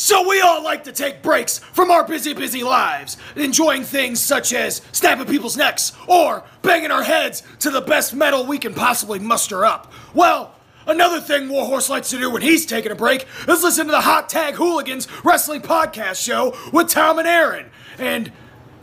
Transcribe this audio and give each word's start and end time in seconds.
So 0.00 0.26
we 0.26 0.40
all 0.40 0.64
like 0.64 0.84
to 0.84 0.92
take 0.92 1.20
breaks 1.20 1.58
from 1.58 1.90
our 1.90 2.02
busy, 2.02 2.32
busy 2.32 2.62
lives, 2.62 3.18
enjoying 3.36 3.84
things 3.84 4.18
such 4.18 4.54
as 4.54 4.80
snapping 4.92 5.26
people's 5.26 5.58
necks 5.58 5.92
or 6.06 6.42
banging 6.62 6.90
our 6.90 7.02
heads 7.02 7.42
to 7.58 7.68
the 7.68 7.82
best 7.82 8.14
metal 8.14 8.46
we 8.46 8.56
can 8.56 8.72
possibly 8.72 9.18
muster 9.18 9.62
up. 9.62 9.92
Well, 10.14 10.54
another 10.86 11.20
thing 11.20 11.50
Warhorse 11.50 11.90
likes 11.90 12.08
to 12.10 12.18
do 12.18 12.30
when 12.30 12.40
he's 12.40 12.64
taking 12.64 12.92
a 12.92 12.94
break 12.94 13.26
is 13.46 13.62
listen 13.62 13.84
to 13.88 13.92
the 13.92 14.00
Hot 14.00 14.30
Tag 14.30 14.54
Hooligans 14.54 15.06
Wrestling 15.22 15.60
Podcast 15.60 16.24
Show 16.24 16.56
with 16.72 16.88
Tom 16.88 17.18
and 17.18 17.28
Aaron. 17.28 17.70
And 17.98 18.32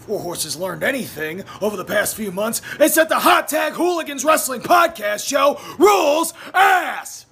Warhorse 0.08 0.44
has 0.44 0.56
learned 0.56 0.84
anything 0.84 1.44
over 1.62 1.76
the 1.76 1.84
past 1.84 2.16
few 2.16 2.32
months, 2.32 2.62
it's 2.80 2.94
that 2.94 3.10
the 3.10 3.22
Hot 3.22 3.48
Tag 3.48 3.74
Hooligans 3.74 4.24
Wrestling 4.24 4.62
Podcast 4.62 5.28
Show 5.28 5.60
rules 5.80 6.36
ass! 6.54 7.27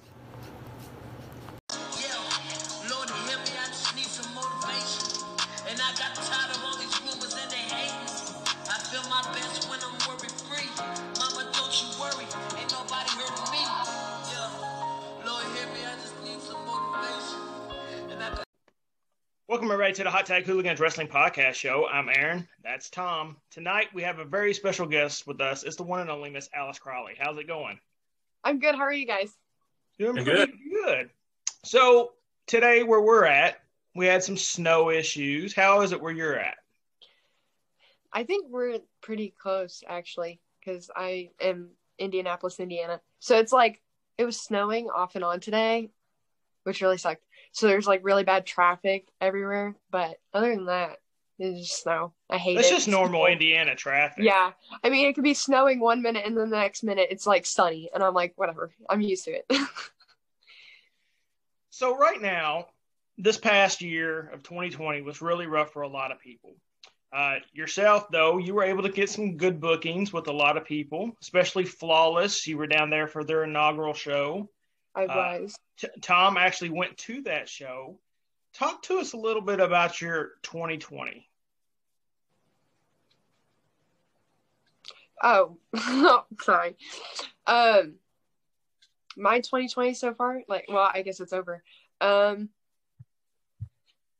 Welcome 19.56 19.70
everybody 19.70 19.94
to 19.94 20.04
the 20.04 20.10
Hot 20.10 20.26
Tag 20.26 20.44
Hooligans 20.44 20.80
Wrestling 20.80 21.08
Podcast 21.08 21.54
Show. 21.54 21.86
I'm 21.90 22.10
Aaron. 22.10 22.46
That's 22.62 22.90
Tom. 22.90 23.38
Tonight 23.50 23.86
we 23.94 24.02
have 24.02 24.18
a 24.18 24.24
very 24.26 24.52
special 24.52 24.84
guest 24.84 25.26
with 25.26 25.40
us. 25.40 25.62
It's 25.62 25.76
the 25.76 25.82
one 25.82 26.00
and 26.00 26.10
only 26.10 26.28
Miss 26.28 26.50
Alice 26.54 26.78
Crowley. 26.78 27.14
How's 27.18 27.38
it 27.38 27.46
going? 27.46 27.80
I'm 28.44 28.58
good. 28.58 28.74
How 28.74 28.82
are 28.82 28.92
you 28.92 29.06
guys? 29.06 29.34
Doing 29.98 30.16
Doing 30.16 30.26
pretty 30.26 30.58
good. 30.84 31.08
So 31.64 32.12
today 32.46 32.82
where 32.82 33.00
we're 33.00 33.24
at, 33.24 33.56
we 33.94 34.04
had 34.04 34.22
some 34.22 34.36
snow 34.36 34.90
issues. 34.90 35.54
How 35.54 35.80
is 35.80 35.92
it 35.92 36.02
where 36.02 36.12
you're 36.12 36.38
at? 36.38 36.58
I 38.12 38.24
think 38.24 38.48
we're 38.50 38.80
pretty 39.00 39.32
close 39.40 39.82
actually, 39.88 40.38
because 40.60 40.90
I 40.94 41.30
am 41.40 41.70
Indianapolis, 41.98 42.60
Indiana. 42.60 43.00
So 43.20 43.38
it's 43.38 43.52
like 43.52 43.80
it 44.18 44.26
was 44.26 44.38
snowing 44.38 44.90
off 44.90 45.14
and 45.14 45.24
on 45.24 45.40
today, 45.40 45.88
which 46.64 46.82
really 46.82 46.98
sucked. 46.98 47.22
So 47.56 47.66
there's 47.66 47.86
like 47.86 48.04
really 48.04 48.22
bad 48.22 48.44
traffic 48.44 49.08
everywhere. 49.18 49.74
But 49.90 50.18
other 50.34 50.54
than 50.54 50.66
that, 50.66 50.98
it's 51.38 51.66
just 51.66 51.82
snow. 51.82 52.12
I 52.28 52.36
hate 52.36 52.56
it. 52.56 52.60
It's 52.60 52.68
just 52.68 52.86
normal 52.86 53.26
Indiana 53.32 53.74
traffic. 53.74 54.24
Yeah. 54.24 54.52
I 54.84 54.90
mean, 54.90 55.06
it 55.06 55.14
could 55.14 55.24
be 55.24 55.32
snowing 55.32 55.80
one 55.80 56.02
minute 56.02 56.26
and 56.26 56.36
then 56.36 56.50
the 56.50 56.56
next 56.58 56.82
minute 56.82 57.08
it's 57.10 57.26
like 57.26 57.46
sunny. 57.46 57.88
And 57.94 58.02
I'm 58.02 58.12
like, 58.12 58.34
whatever. 58.36 58.72
I'm 58.90 59.00
used 59.00 59.24
to 59.24 59.30
it. 59.32 59.50
So 61.70 61.94
right 61.94 62.22
now, 62.22 62.68
this 63.18 63.36
past 63.36 63.82
year 63.82 64.30
of 64.32 64.42
2020 64.42 65.02
was 65.02 65.20
really 65.20 65.46
rough 65.46 65.74
for 65.74 65.82
a 65.82 65.88
lot 65.88 66.10
of 66.10 66.18
people. 66.18 66.54
Uh, 67.12 67.34
yourself, 67.52 68.10
though, 68.10 68.38
you 68.38 68.54
were 68.54 68.62
able 68.62 68.82
to 68.82 68.88
get 68.88 69.10
some 69.10 69.36
good 69.36 69.60
bookings 69.60 70.10
with 70.10 70.26
a 70.28 70.32
lot 70.32 70.56
of 70.56 70.64
people, 70.64 71.14
especially 71.20 71.64
Flawless. 71.66 72.46
You 72.46 72.56
were 72.56 72.66
down 72.66 72.88
there 72.88 73.06
for 73.06 73.24
their 73.24 73.44
inaugural 73.44 73.92
show. 73.92 74.48
I 74.96 75.04
Uh, 75.04 75.40
was. 75.40 75.56
T- 75.76 75.88
Tom 76.00 76.36
actually 76.36 76.70
went 76.70 76.96
to 76.98 77.20
that 77.22 77.48
show. 77.48 78.00
Talk 78.54 78.82
to 78.84 78.98
us 78.98 79.12
a 79.12 79.18
little 79.18 79.42
bit 79.42 79.60
about 79.60 80.00
your 80.00 80.32
2020. 80.42 81.28
Oh, 85.22 85.58
sorry. 86.40 86.76
Um, 87.46 87.96
my 89.16 89.40
2020 89.40 89.94
so 89.94 90.14
far, 90.14 90.42
like, 90.48 90.66
well, 90.68 90.90
I 90.92 91.02
guess 91.02 91.20
it's 91.20 91.32
over. 91.32 91.62
Um, 92.00 92.48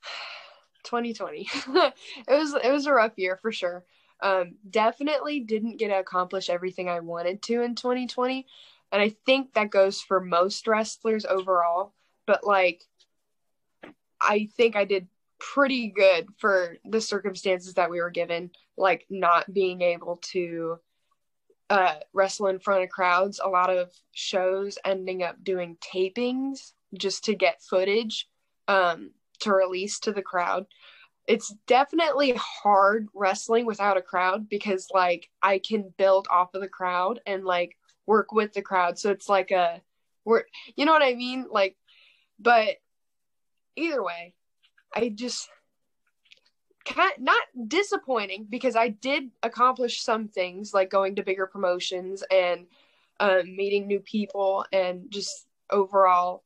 2020. 0.84 1.48
it 1.68 1.94
was 2.28 2.54
it 2.54 2.70
was 2.70 2.86
a 2.86 2.92
rough 2.92 3.16
year 3.16 3.38
for 3.40 3.52
sure. 3.52 3.84
Um, 4.20 4.54
definitely 4.70 5.40
didn't 5.40 5.76
get 5.76 5.88
to 5.88 5.98
accomplish 5.98 6.48
everything 6.48 6.88
I 6.88 7.00
wanted 7.00 7.42
to 7.42 7.62
in 7.62 7.74
2020, 7.74 8.46
and 8.92 9.02
I 9.02 9.14
think 9.26 9.54
that 9.54 9.70
goes 9.70 10.00
for 10.00 10.20
most 10.20 10.66
wrestlers 10.66 11.24
overall. 11.24 11.92
But 12.26 12.44
like, 12.44 12.82
I 14.20 14.48
think 14.56 14.76
I 14.76 14.84
did 14.84 15.08
pretty 15.38 15.88
good 15.88 16.28
for 16.38 16.76
the 16.84 17.00
circumstances 17.00 17.74
that 17.74 17.90
we 17.90 18.00
were 18.00 18.10
given, 18.10 18.50
like 18.76 19.06
not 19.10 19.52
being 19.52 19.82
able 19.82 20.16
to 20.32 20.78
uh, 21.68 21.96
wrestle 22.12 22.46
in 22.46 22.58
front 22.58 22.84
of 22.84 22.90
crowds. 22.90 23.40
A 23.42 23.48
lot 23.48 23.70
of 23.70 23.92
shows 24.12 24.78
ending 24.84 25.22
up 25.22 25.42
doing 25.42 25.76
tapings 25.80 26.72
just 26.98 27.24
to 27.24 27.34
get 27.34 27.62
footage 27.62 28.28
um, 28.68 29.10
to 29.40 29.52
release 29.52 29.98
to 30.00 30.12
the 30.12 30.22
crowd. 30.22 30.66
It's 31.26 31.52
definitely 31.66 32.34
hard 32.36 33.08
wrestling 33.12 33.66
without 33.66 33.96
a 33.96 34.02
crowd 34.02 34.48
because 34.48 34.86
like 34.94 35.28
I 35.42 35.58
can 35.58 35.92
build 35.98 36.28
off 36.30 36.54
of 36.54 36.60
the 36.60 36.68
crowd 36.68 37.20
and 37.26 37.44
like 37.44 37.76
work 38.06 38.32
with 38.32 38.52
the 38.52 38.62
crowd. 38.62 38.98
So 38.98 39.10
it's 39.10 39.28
like 39.28 39.50
a 39.50 39.80
work, 40.24 40.48
you 40.76 40.84
know 40.84 40.92
what 40.92 41.02
I 41.02 41.14
mean? 41.14 41.46
Like, 41.50 41.76
but 42.38 42.76
either 43.76 44.02
way, 44.02 44.34
I 44.94 45.08
just 45.08 45.48
kind 46.84 47.12
not 47.18 47.42
disappointing 47.66 48.46
because 48.48 48.76
I 48.76 48.88
did 48.88 49.30
accomplish 49.42 50.02
some 50.02 50.28
things 50.28 50.72
like 50.72 50.90
going 50.90 51.16
to 51.16 51.22
bigger 51.22 51.46
promotions 51.46 52.22
and 52.30 52.66
um, 53.18 53.56
meeting 53.56 53.86
new 53.86 54.00
people 54.00 54.64
and 54.72 55.10
just 55.10 55.46
overall 55.70 56.44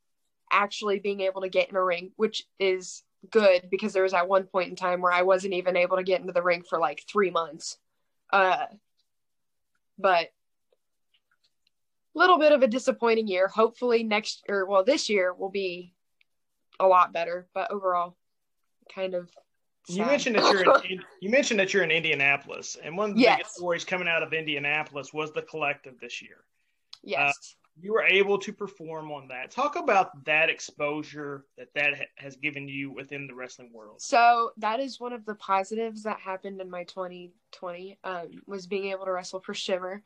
actually 0.51 0.99
being 0.99 1.21
able 1.21 1.43
to 1.43 1.49
get 1.49 1.69
in 1.69 1.77
a 1.77 1.85
ring, 1.85 2.13
which 2.17 2.45
is 2.59 3.03
good 3.31 3.69
because 3.71 3.93
there 3.93 4.03
was 4.03 4.15
at 4.15 4.29
one 4.29 4.45
point 4.45 4.71
in 4.71 4.77
time 4.77 5.03
where 5.03 5.13
I 5.13 5.23
wasn't 5.23 5.55
even 5.55 5.77
able 5.77 5.99
to 5.99 6.03
get 6.03 6.21
into 6.21 6.33
the 6.33 6.43
ring 6.43 6.63
for 6.63 6.79
like 6.79 7.05
three 7.09 7.31
months. 7.31 7.79
Uh, 8.33 8.67
but 9.99 10.29
little 12.21 12.39
bit 12.39 12.53
of 12.53 12.63
a 12.63 12.67
disappointing 12.69 13.27
year. 13.27 13.49
Hopefully 13.49 14.03
next 14.03 14.45
or 14.49 14.67
well 14.67 14.85
this 14.85 15.09
year 15.09 15.33
will 15.33 15.51
be 15.51 15.95
a 16.79 16.87
lot 16.87 17.13
better, 17.13 17.47
but 17.55 17.71
overall 17.71 18.17
kind 18.95 19.15
of 19.15 19.31
You 19.89 20.05
mentioned 20.05 20.37
that 20.37 20.53
you're 20.53 20.75
in, 20.85 21.03
you 21.21 21.31
mentioned 21.31 21.59
that 21.61 21.73
you're 21.73 21.83
in 21.83 21.91
Indianapolis, 21.91 22.77
and 22.83 22.97
one 22.97 23.11
of 23.11 23.17
the 23.17 23.23
Yes. 23.23 23.39
biggest 23.39 23.55
stories 23.57 23.85
coming 23.85 24.09
out 24.09 24.23
of 24.23 24.33
Indianapolis 24.33 25.13
was 25.13 25.33
the 25.33 25.43
collective 25.43 25.99
this 26.01 26.23
year. 26.23 26.45
yes. 27.03 27.57
You 27.83 27.93
were 27.95 28.03
able 28.03 28.37
to 28.41 28.53
perform 28.53 29.11
on 29.11 29.29
that. 29.29 29.51
Talk 29.51 29.77
about 29.77 30.25
that 30.27 30.51
exposure 30.51 31.47
that 31.57 31.69
that 31.75 31.97
ha- 31.97 32.05
has 32.17 32.37
given 32.37 32.69
you 32.69 32.91
within 32.93 33.27
the 33.27 33.35
wrestling 33.35 33.71
world. 33.73 34.03
So 34.03 34.51
that 34.59 34.81
is 34.81 35.01
one 35.01 35.15
of 35.15 35.25
the 35.25 35.35
positives 35.37 36.03
that 36.03 36.19
happened 36.21 36.61
in 36.61 36.69
my 36.69 36.85
2020 36.85 37.99
um, 38.05 38.29
was 38.47 38.67
being 38.67 38.91
able 38.91 39.07
to 39.07 39.13
wrestle 39.13 39.41
for 39.41 39.55
Shimmer. 39.55 40.03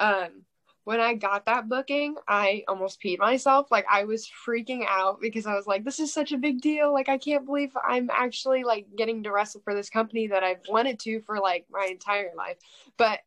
Um, 0.00 0.42
when 0.88 1.00
I 1.00 1.12
got 1.12 1.44
that 1.44 1.68
booking, 1.68 2.16
I 2.26 2.64
almost 2.66 3.02
peed 3.02 3.18
myself. 3.18 3.70
Like 3.70 3.84
I 3.90 4.04
was 4.04 4.26
freaking 4.26 4.86
out 4.88 5.20
because 5.20 5.44
I 5.44 5.54
was 5.54 5.66
like, 5.66 5.84
"This 5.84 6.00
is 6.00 6.14
such 6.14 6.32
a 6.32 6.38
big 6.38 6.62
deal! 6.62 6.94
Like 6.94 7.10
I 7.10 7.18
can't 7.18 7.44
believe 7.44 7.76
I'm 7.86 8.08
actually 8.10 8.64
like 8.64 8.86
getting 8.96 9.22
to 9.24 9.30
wrestle 9.30 9.60
for 9.62 9.74
this 9.74 9.90
company 9.90 10.28
that 10.28 10.42
I've 10.42 10.66
wanted 10.66 10.98
to 11.00 11.20
for 11.26 11.40
like 11.40 11.66
my 11.70 11.88
entire 11.90 12.30
life." 12.34 12.56
But 12.96 13.20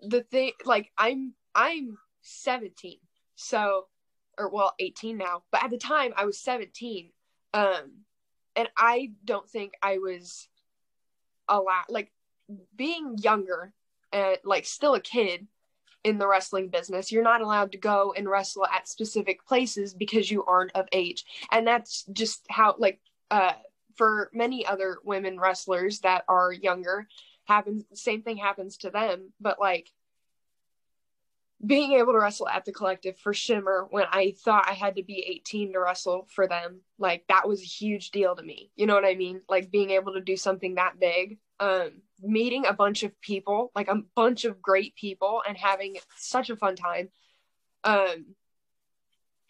the 0.00 0.22
thing, 0.22 0.52
like 0.64 0.90
I'm 0.96 1.34
I'm 1.54 1.98
17, 2.22 2.96
so 3.36 3.88
or 4.38 4.48
well 4.48 4.72
18 4.78 5.18
now, 5.18 5.42
but 5.50 5.62
at 5.64 5.68
the 5.68 5.76
time 5.76 6.14
I 6.16 6.24
was 6.24 6.40
17. 6.40 7.10
Um, 7.52 8.06
and 8.56 8.70
I 8.78 9.12
don't 9.26 9.46
think 9.46 9.74
I 9.82 9.98
was 9.98 10.48
a 11.50 11.60
lot 11.60 11.90
like 11.90 12.10
being 12.74 13.18
younger 13.18 13.74
and 14.10 14.38
like 14.42 14.64
still 14.64 14.94
a 14.94 15.00
kid 15.02 15.48
in 16.04 16.18
the 16.18 16.26
wrestling 16.26 16.68
business 16.68 17.12
you're 17.12 17.22
not 17.22 17.40
allowed 17.40 17.72
to 17.72 17.78
go 17.78 18.12
and 18.16 18.28
wrestle 18.28 18.66
at 18.66 18.88
specific 18.88 19.44
places 19.46 19.94
because 19.94 20.30
you 20.30 20.44
aren't 20.44 20.74
of 20.74 20.86
age 20.92 21.24
and 21.50 21.66
that's 21.66 22.04
just 22.12 22.44
how 22.48 22.74
like 22.78 23.00
uh 23.30 23.52
for 23.96 24.30
many 24.32 24.66
other 24.66 24.98
women 25.04 25.38
wrestlers 25.38 26.00
that 26.00 26.24
are 26.28 26.52
younger 26.52 27.06
happens 27.44 27.84
same 27.94 28.22
thing 28.22 28.36
happens 28.36 28.76
to 28.76 28.90
them 28.90 29.32
but 29.40 29.60
like 29.60 29.90
being 31.64 31.92
able 31.92 32.12
to 32.12 32.18
wrestle 32.18 32.48
at 32.48 32.64
the 32.64 32.72
collective 32.72 33.16
for 33.18 33.32
Shimmer 33.32 33.86
when 33.90 34.04
I 34.10 34.34
thought 34.44 34.68
I 34.68 34.72
had 34.72 34.96
to 34.96 35.04
be 35.04 35.24
18 35.28 35.72
to 35.72 35.78
wrestle 35.78 36.26
for 36.34 36.48
them, 36.48 36.80
like 36.98 37.24
that 37.28 37.46
was 37.46 37.60
a 37.60 37.66
huge 37.66 38.10
deal 38.10 38.34
to 38.34 38.42
me. 38.42 38.70
You 38.74 38.86
know 38.86 38.94
what 38.94 39.04
I 39.04 39.14
mean? 39.14 39.42
Like 39.48 39.70
being 39.70 39.90
able 39.90 40.14
to 40.14 40.20
do 40.20 40.36
something 40.36 40.74
that 40.74 40.98
big, 40.98 41.38
um, 41.60 42.02
meeting 42.22 42.64
a 42.66 42.72
bunch 42.72 43.02
of 43.02 43.18
people, 43.20 43.70
like 43.74 43.88
a 43.88 44.02
bunch 44.14 44.44
of 44.44 44.62
great 44.62 44.94
people, 44.94 45.42
and 45.46 45.56
having 45.56 45.96
such 46.16 46.50
a 46.50 46.56
fun 46.56 46.76
time. 46.76 47.10
Um, 47.84 48.34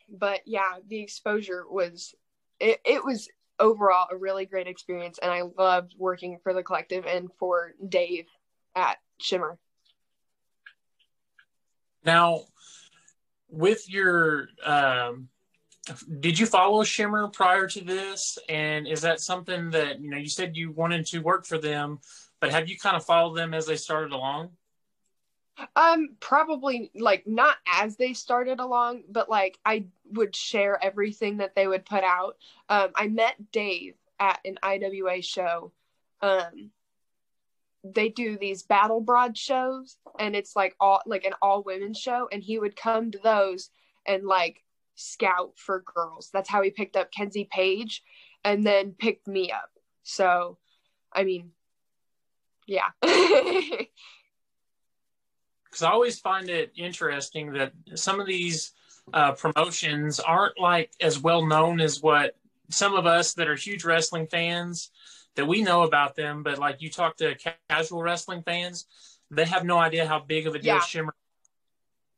but 0.09 0.41
yeah, 0.47 0.79
the 0.87 1.01
exposure 1.01 1.65
was 1.69 2.15
it, 2.61 2.81
it 2.85 3.05
was 3.05 3.29
overall 3.59 4.09
a 4.11 4.17
really 4.17 4.47
great 4.47 4.67
experience, 4.67 5.19
and 5.23 5.31
I 5.31 5.43
loved 5.59 5.95
working 5.99 6.39
for 6.43 6.55
the 6.55 6.63
collective 6.63 7.07
and 7.07 7.31
for 7.39 7.73
Dave 7.87 8.27
at 8.75 8.97
Shimmer. 9.21 9.59
Now, 12.05 12.43
with 13.49 13.89
your 13.89 14.49
um, 14.65 15.29
did 16.21 16.39
you 16.39 16.47
follow 16.47 16.85
Shimmer 16.85 17.29
prior 17.29 17.67
to 17.69 17.81
this? 17.81 18.39
And 18.49 18.87
is 18.87 19.01
that 19.03 19.21
something 19.21 19.71
that 19.71 20.01
you 20.01 20.11
know 20.11 20.17
you 20.17 20.29
said 20.29 20.57
you 20.57 20.71
wanted 20.71 21.07
to 21.07 21.21
work 21.21 21.47
for 21.47 21.59
them, 21.59 21.99
but 22.43 22.51
have 22.51 22.69
you 22.69 22.77
kind 22.77 22.97
of 22.97 23.07
followed 23.07 23.37
them 23.37 23.55
as 23.55 23.67
they 23.67 23.77
started 23.77 24.11
along? 24.13 24.51
Um, 25.77 26.17
probably 26.19 26.91
like 26.93 27.25
not 27.25 27.57
as 27.69 27.97
they 27.97 28.15
started 28.15 28.59
along, 28.59 29.05
but 29.09 29.31
like 29.31 29.61
I 29.65 29.85
would 30.11 30.35
share 30.35 30.77
everything 30.83 31.37
that 31.37 31.55
they 31.55 31.69
would 31.69 31.87
put 31.87 32.03
out. 32.03 32.37
Um, 32.69 32.89
I 32.97 33.07
met 33.07 33.53
Dave 33.53 33.95
at 34.19 34.41
an 34.45 34.59
IWA 34.61 35.23
show. 35.23 35.71
Um, 36.21 36.73
they 37.85 38.09
do 38.09 38.37
these 38.37 38.65
battle 38.65 39.01
broad 39.01 39.39
shows, 39.39 39.99
and 40.19 40.35
it's 40.35 40.57
like 40.57 40.75
all 40.81 41.01
like 41.07 41.25
an 41.25 41.35
all 41.41 41.63
women 41.63 41.95
show, 41.95 42.29
and 42.33 42.43
he 42.43 42.59
would 42.59 42.75
come 42.75 43.13
to 43.13 43.21
those 43.23 43.71
and 44.05 44.25
like 44.25 44.65
scout 44.97 45.53
for 45.55 45.85
girls. 45.95 46.29
That's 46.33 46.51
how 46.51 46.61
he 46.63 46.71
picked 46.71 46.97
up 46.97 47.13
Kenzie 47.13 47.49
Page, 47.53 48.03
and 48.43 48.67
then 48.67 48.97
picked 48.99 49.29
me 49.29 49.53
up. 49.53 49.71
So, 50.03 50.59
I 51.13 51.23
mean, 51.23 51.53
yeah. 52.67 52.91
because 55.73 55.83
I 55.83 55.91
always 55.91 56.19
find 56.21 56.51
it 56.51 56.73
interesting 56.77 57.53
that 57.53 57.73
some 57.95 58.21
of 58.21 58.27
these 58.27 58.73
uh, 59.13 59.33
promotions 59.33 60.21
aren't 60.21 60.59
like 60.59 60.93
as 61.01 61.19
well 61.19 61.47
known 61.47 61.81
as 61.81 62.03
what 62.03 62.37
some 62.69 62.95
of 62.95 63.07
us 63.07 63.35
that 63.35 63.49
are 63.49 63.57
huge 63.57 63.85
wrestling 63.85 64.27
fans 64.27 64.91
that 65.35 65.47
we 65.47 65.63
know 65.63 65.83
about 65.83 66.15
them. 66.15 66.43
But 66.43 66.59
like 66.59 66.83
you 66.83 66.91
talk 66.91 67.17
to 67.19 67.35
casual 67.71 68.03
wrestling 68.03 68.43
fans, 68.43 68.87
they 69.31 69.45
have 69.47 69.65
no 69.65 69.79
idea 69.79 70.07
how 70.07 70.21
big 70.21 70.47
of 70.47 70.55
a 70.55 70.59
deal 70.59 70.75
Yeah. 70.75 70.81
Shimmer, 70.81 71.15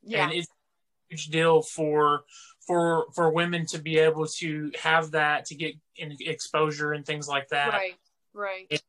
yeah. 0.03 0.25
and 0.25 0.33
it's 0.33 0.49
a 0.49 1.15
huge 1.15 1.29
deal 1.29 1.63
for 1.63 2.25
for 2.67 3.07
for 3.15 3.31
women 3.31 3.67
to 3.67 3.79
be 3.79 3.99
able 3.99 4.27
to 4.27 4.73
have 4.83 5.13
that 5.13 5.47
to 5.47 5.55
get 5.55 5.75
in 5.97 6.17
exposure 6.21 6.93
and 6.93 7.07
things 7.07 7.29
like 7.29 7.49
that. 7.49 7.73
right. 7.73 7.95
Right. 8.33 8.83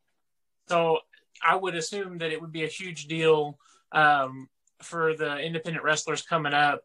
So 0.68 1.00
I 1.44 1.56
would 1.56 1.76
assume 1.76 2.20
that 2.20 2.32
it 2.32 2.42
would 2.42 2.52
be 2.52 2.64
a 2.64 2.68
huge 2.68 3.08
deal 3.08 3.58
um, 3.92 4.50
for 4.82 5.16
the 5.16 5.38
independent 5.40 5.84
wrestlers 5.84 6.22
coming 6.22 6.54
up 6.54 6.84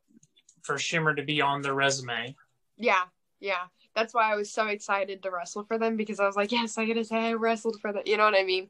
for 0.63 0.79
Shimmer 0.79 1.15
to 1.15 1.23
be 1.23 1.41
on 1.41 1.63
their 1.63 1.75
resume. 1.75 2.35
Yeah, 2.77 3.03
yeah. 3.41 3.65
That's 3.95 4.15
why 4.15 4.33
I 4.33 4.37
was 4.37 4.53
so 4.53 4.67
excited 4.67 5.23
to 5.23 5.31
wrestle 5.31 5.65
for 5.65 5.79
them 5.79 5.97
because 5.97 6.21
I 6.21 6.27
was 6.27 6.37
like, 6.37 6.53
yes, 6.53 6.79
I 6.79 6.85
get 6.85 6.95
to 6.95 7.05
say 7.05 7.17
I 7.17 7.33
wrestled 7.33 7.81
for 7.81 7.93
them. 7.93 8.03
You 8.07 8.17
know 8.17 8.25
what 8.25 8.35
I 8.35 8.45
mean? 8.45 8.69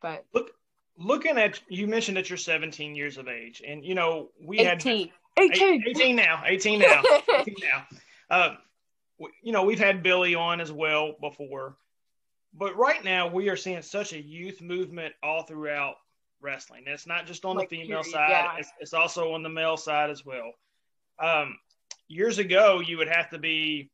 But 0.00 0.24
Look, 0.32 0.50
looking 0.96 1.38
at 1.38 1.60
you 1.68 1.86
mentioned 1.86 2.16
that 2.16 2.28
you're 2.28 2.36
17 2.36 2.94
years 2.94 3.18
of 3.18 3.28
age, 3.28 3.62
and 3.66 3.84
you 3.84 3.94
know 3.94 4.30
we 4.40 4.58
had 4.58 4.78
18. 4.78 5.10
Eight- 5.38 5.52
18. 5.52 5.84
18 5.86 6.16
now, 6.16 6.42
18 6.44 6.78
now, 6.80 7.02
18 7.38 7.54
now. 7.62 7.86
Uh, 8.30 8.56
you 9.42 9.52
know 9.52 9.62
we've 9.62 9.78
had 9.78 10.02
Billy 10.02 10.34
on 10.34 10.60
as 10.60 10.70
well 10.70 11.14
before, 11.18 11.78
but 12.54 12.76
right 12.76 13.02
now 13.04 13.28
we 13.28 13.48
are 13.48 13.56
seeing 13.56 13.82
such 13.82 14.12
a 14.12 14.20
youth 14.20 14.60
movement 14.60 15.14
all 15.22 15.42
throughout 15.42 15.96
wrestling. 16.40 16.84
And 16.86 16.94
it's 16.94 17.06
not 17.06 17.26
just 17.26 17.44
on 17.44 17.56
Like, 17.56 17.68
the 17.68 17.82
female 17.82 18.02
period, 18.02 18.12
side; 18.12 18.30
yeah. 18.30 18.56
it's, 18.58 18.70
it's 18.80 18.94
also 18.94 19.32
on 19.32 19.42
the 19.42 19.48
male 19.48 19.76
side 19.76 20.10
as 20.10 20.24
well. 20.24 20.52
Um, 21.18 21.58
years 22.08 22.38
ago, 22.38 22.80
you 22.80 22.98
would 22.98 23.08
have 23.08 23.30
to 23.30 23.38
be 23.38 23.90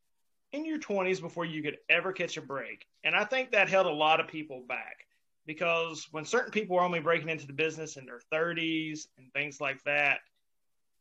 in 0.53 0.65
your 0.65 0.79
20s 0.79 1.21
before 1.21 1.45
you 1.45 1.62
could 1.62 1.79
ever 1.89 2.12
catch 2.12 2.37
a 2.37 2.43
break, 2.43 2.87
and 3.03 3.17
I 3.17 3.25
think 3.25 3.53
that 3.53 3.69
held 3.69 3.87
a 3.87 3.93
lot 3.93 4.21
of 4.21 4.29
people 4.29 4.65
back 4.69 5.06
because 5.47 6.06
when 6.11 6.25
certain 6.25 6.53
people 6.53 6.79
are 6.79 6.85
only 6.85 7.01
breaking 7.01 7.29
into 7.29 7.47
the 7.47 7.53
business 7.53 7.97
in 7.97 8.06
their 8.06 8.21
30s 8.33 9.06
and 9.19 9.33
things 9.33 9.61
like 9.61 9.83
that, 9.85 10.21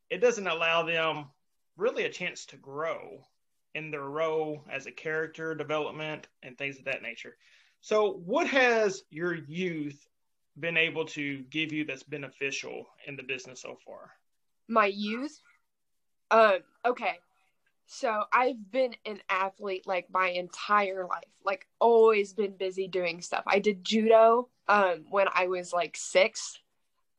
it 0.09 0.19
doesn't 0.19 0.47
allow 0.47 0.83
them 0.83 1.25
really 1.77 2.03
a 2.03 2.09
chance 2.09 2.45
to 2.47 2.57
grow 2.57 3.25
in 3.75 3.91
their 3.91 4.09
role 4.09 4.63
as 4.71 4.85
a 4.85 4.91
character 4.91 5.55
development 5.55 6.27
and 6.43 6.57
things 6.57 6.77
of 6.77 6.85
that 6.85 7.01
nature. 7.01 7.37
So, 7.81 8.13
what 8.25 8.47
has 8.47 9.03
your 9.09 9.35
youth 9.35 10.07
been 10.59 10.77
able 10.77 11.05
to 11.05 11.43
give 11.49 11.71
you 11.73 11.83
that's 11.83 12.03
beneficial 12.03 12.85
in 13.07 13.15
the 13.15 13.23
business 13.23 13.61
so 13.61 13.77
far? 13.85 14.11
My 14.67 14.85
youth. 14.85 15.39
Um, 16.31 16.59
okay. 16.85 17.19
So 17.85 18.23
I've 18.31 18.71
been 18.71 18.95
an 19.05 19.19
athlete 19.29 19.85
like 19.85 20.07
my 20.11 20.29
entire 20.29 21.05
life. 21.05 21.23
Like 21.45 21.67
always 21.79 22.33
been 22.33 22.55
busy 22.57 22.87
doing 22.87 23.21
stuff. 23.21 23.43
I 23.45 23.59
did 23.59 23.83
judo 23.83 24.49
um 24.67 25.05
when 25.09 25.27
I 25.33 25.47
was 25.47 25.73
like 25.73 25.97
6. 25.97 26.59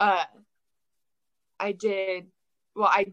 Uh 0.01 0.25
I 1.61 1.73
did 1.73 2.27
well 2.75 2.89
I 2.91 3.13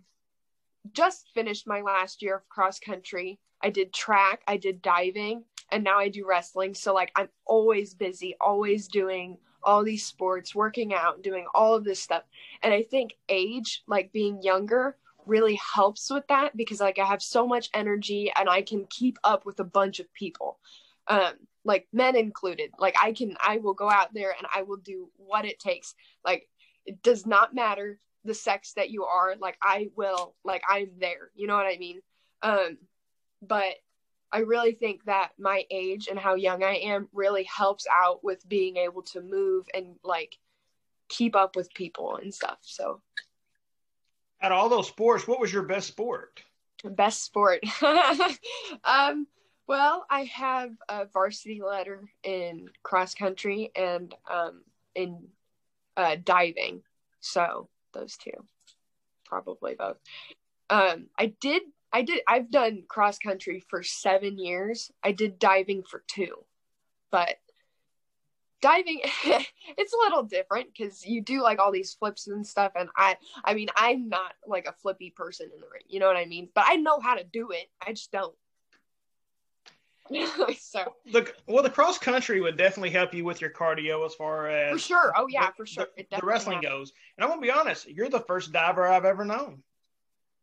just 0.94 1.30
finished 1.34 1.68
my 1.68 1.82
last 1.82 2.22
year 2.22 2.36
of 2.36 2.50
cross 2.50 2.80
country. 2.80 3.40
I 3.62 3.70
did 3.70 3.94
track, 3.94 4.42
I 4.48 4.58
did 4.58 4.82
diving, 4.82 5.44
and 5.72 5.84
now 5.84 6.00
I 6.00 6.10
do 6.10 6.28
wrestling. 6.28 6.74
So 6.74 6.94
like 6.94 7.12
I'm 7.16 7.30
always 7.46 7.94
busy, 7.94 8.36
always 8.42 8.88
doing 8.88 9.38
all 9.64 9.84
these 9.84 10.06
sports, 10.06 10.56
working 10.56 10.94
out, 10.94 11.22
doing 11.22 11.46
all 11.54 11.76
of 11.76 11.84
this 11.84 12.02
stuff. 12.02 12.24
And 12.64 12.74
I 12.74 12.82
think 12.84 13.14
age, 13.30 13.84
like 13.88 14.12
being 14.12 14.42
younger, 14.42 14.98
really 15.28 15.60
helps 15.76 16.10
with 16.10 16.28
that 16.28 16.58
because 16.58 16.80
like 16.80 16.98
I 16.98 17.06
have 17.06 17.22
so 17.22 17.46
much 17.46 17.70
energy 17.74 18.32
and 18.36 18.50
I 18.50 18.64
can 18.64 18.88
keep 18.90 19.18
up 19.24 19.46
with 19.46 19.60
a 19.60 19.64
bunch 19.64 20.00
of 20.00 20.12
people. 20.14 20.60
Um 21.08 21.34
like 21.64 21.88
men 21.94 22.16
included. 22.16 22.72
Like 22.80 22.96
I 23.02 23.14
can 23.14 23.38
I 23.40 23.58
will 23.58 23.76
go 23.76 23.90
out 23.90 24.14
there 24.14 24.34
and 24.36 24.48
I 24.54 24.64
will 24.64 24.78
do 24.78 25.10
what 25.18 25.46
it 25.46 25.60
takes. 25.60 25.94
Like 26.26 26.48
it 26.86 27.04
does 27.04 27.28
not 27.28 27.54
matter 27.54 28.00
the 28.24 28.34
sex 28.34 28.74
that 28.74 28.90
you 28.90 29.06
are. 29.06 29.36
Like 29.40 29.58
I 29.62 29.90
will 29.96 30.36
like 30.44 30.64
I'm 30.70 30.92
there. 31.00 31.32
You 31.36 31.48
know 31.48 31.56
what 31.56 31.66
I 31.66 31.78
mean? 31.78 32.02
Um 32.42 32.78
but 33.42 33.76
I 34.32 34.40
really 34.40 34.74
think 34.74 35.06
that 35.06 35.32
my 35.38 35.66
age 35.70 36.08
and 36.10 36.18
how 36.18 36.36
young 36.36 36.64
I 36.64 36.76
am 36.76 37.10
really 37.12 37.44
helps 37.44 37.86
out 37.92 38.24
with 38.24 38.48
being 38.48 38.78
able 38.78 39.02
to 39.04 39.22
move 39.22 39.66
and 39.74 39.96
like 40.04 40.38
keep 41.10 41.36
up 41.36 41.56
with 41.56 41.74
people 41.74 42.16
and 42.16 42.34
stuff. 42.34 42.60
So 42.62 43.02
at 44.42 44.52
all 44.52 44.70
those 44.70 44.88
sports, 44.88 45.28
what 45.28 45.40
was 45.40 45.52
your 45.52 45.64
best 45.64 45.88
sport? 45.88 46.42
best 46.84 47.24
sport. 47.24 47.64
um 48.84 49.28
well, 49.68 50.06
I 50.10 50.26
have 50.26 50.72
a 50.90 51.06
varsity 51.06 51.62
letter 51.62 52.12
in 52.24 52.70
cross 52.84 53.14
country 53.14 53.72
and 53.76 54.14
um 54.30 54.64
in 54.96 55.28
uh 55.98 56.18
diving. 56.24 56.82
So 57.20 57.70
those 57.94 58.18
two. 58.18 58.32
Probably 59.26 59.76
both. 59.76 59.98
Um 60.70 61.08
I 61.18 61.34
did 61.40 61.64
I 61.94 62.02
did 62.04 62.22
I've 62.28 62.52
done 62.52 62.84
cross 62.88 63.18
country 63.20 63.64
for 63.70 63.84
7 63.84 64.38
years. 64.38 64.92
I 65.04 65.12
did 65.12 65.40
diving 65.40 65.84
for 65.84 66.04
2. 66.08 66.28
But 67.12 67.38
diving 68.62 69.02
it's 69.78 69.94
a 69.94 69.98
little 69.98 70.24
different 70.24 70.68
because 70.72 71.06
you 71.06 71.22
do 71.22 71.42
like 71.42 71.60
all 71.60 71.72
these 71.72 71.94
flips 71.94 72.28
and 72.28 72.46
stuff 72.46 72.72
and 72.76 72.90
i 72.96 73.18
i 73.44 73.54
mean 73.54 73.68
i'm 73.76 74.08
not 74.08 74.34
like 74.48 74.68
a 74.68 74.74
flippy 74.82 75.10
person 75.16 75.50
in 75.54 75.60
the 75.60 75.68
ring 75.68 75.82
you 75.88 76.00
know 76.00 76.08
what 76.08 76.16
i 76.16 76.26
mean 76.26 76.48
but 76.54 76.64
i 76.68 76.76
know 76.76 77.00
how 77.00 77.16
to 77.16 77.24
do 77.24 77.50
it 77.50 77.70
i 77.86 77.92
just 77.92 78.12
don't 78.12 78.36
so 80.60 80.94
The 81.12 81.32
well, 81.48 81.64
the 81.64 81.70
cross 81.70 81.98
country 81.98 82.42
would 82.42 82.58
definitely 82.58 82.90
help 82.90 83.14
you 83.14 83.24
with 83.26 83.40
your 83.42 83.50
cardio 83.50 84.06
as 84.06 84.14
far 84.16 84.48
as 84.50 84.72
for 84.74 84.80
sure 84.80 85.14
oh 85.16 85.28
yeah 85.30 85.48
the- 85.48 85.54
for 85.58 85.66
sure 85.66 85.88
the, 85.98 86.06
the 86.20 86.26
wrestling 86.26 86.62
has- 86.64 86.70
goes. 86.72 86.94
And 87.18 87.24
I'm 87.24 87.30
gonna 87.30 87.42
be 87.42 87.52
honest, 87.52 87.88
you're 87.90 88.10
the 88.10 88.20
first 88.22 88.52
diver 88.52 88.88
I've 88.88 89.06
ever 89.06 89.24
known. 89.26 89.64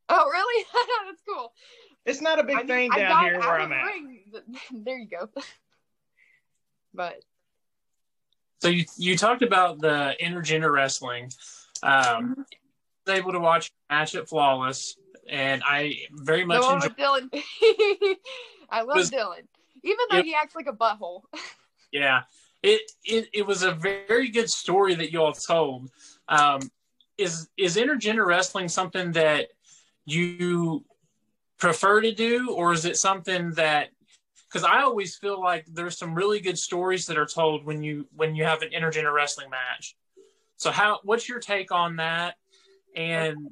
oh 0.08 0.25
really 0.30 0.64
that's 1.06 1.22
cool 1.28 1.52
It's 2.06 2.20
not 2.20 2.38
a 2.38 2.44
big 2.44 2.56
I 2.56 2.58
mean, 2.60 2.66
thing 2.68 2.90
I 2.92 2.98
down 3.00 3.10
got 3.10 3.25
here 3.25 3.38
where 3.40 3.60
I'm 3.60 3.70
the 3.70 3.76
at. 3.76 3.84
ring, 3.84 4.20
there 4.84 4.98
you 4.98 5.08
go 5.08 5.28
but 6.94 7.20
So 8.60 8.68
you 8.68 8.84
you 8.96 9.16
talked 9.16 9.42
about 9.42 9.80
the 9.80 10.16
intergender 10.22 10.72
wrestling. 10.72 11.30
Um, 11.82 12.44
I 13.06 13.10
was 13.10 13.18
able 13.20 13.32
to 13.32 13.38
watch 13.40 13.70
a 13.90 13.94
match 13.94 14.14
at 14.16 14.28
Flawless, 14.28 14.96
and 15.28 15.62
I 15.64 15.94
very 16.12 16.44
much 16.44 16.62
one 16.62 16.75
enjoyed. 16.82 16.96
dylan 16.96 17.30
i 18.70 18.82
love 18.82 18.96
Was- 18.96 19.10
dylan 19.10 19.44
even 19.82 20.06
though 20.11 20.23
he 20.23 20.35
acts 20.35 20.54
like 20.54 20.66
a 20.66 20.73
butthole 20.73 21.23
Yeah, 21.92 22.23
it, 22.62 22.90
it 23.04 23.28
it 23.32 23.47
was 23.47 23.62
a 23.62 23.73
very 23.73 24.28
good 24.28 24.50
story 24.50 24.94
that 24.94 25.12
you 25.12 25.23
all 25.23 25.32
told. 25.32 25.90
Um, 26.28 26.61
is 27.16 27.49
is 27.56 27.76
intergender 27.76 28.26
wrestling 28.26 28.68
something 28.68 29.12
that 29.12 29.49
you 30.04 30.85
prefer 31.58 32.00
to 32.00 32.12
do, 32.12 32.52
or 32.52 32.73
is 32.73 32.85
it 32.85 32.97
something 32.97 33.52
that? 33.52 33.90
Because 34.49 34.64
I 34.64 34.82
always 34.82 35.16
feel 35.16 35.40
like 35.40 35.66
there's 35.66 35.99
some 35.99 36.14
really 36.14 36.40
good 36.40 36.58
stories 36.58 37.06
that 37.06 37.18
are 37.18 37.26
told 37.26 37.64
when 37.64 37.82
you 37.82 38.06
when 38.14 38.35
you 38.35 38.44
have 38.44 38.62
an 38.62 38.70
intergender 38.70 39.12
wrestling 39.12 39.50
match. 39.50 39.97
So 40.56 40.70
how? 40.70 41.00
What's 41.04 41.28
your 41.28 41.38
take 41.40 41.73
on 41.73 41.97
that? 41.97 42.37
And 42.94 43.50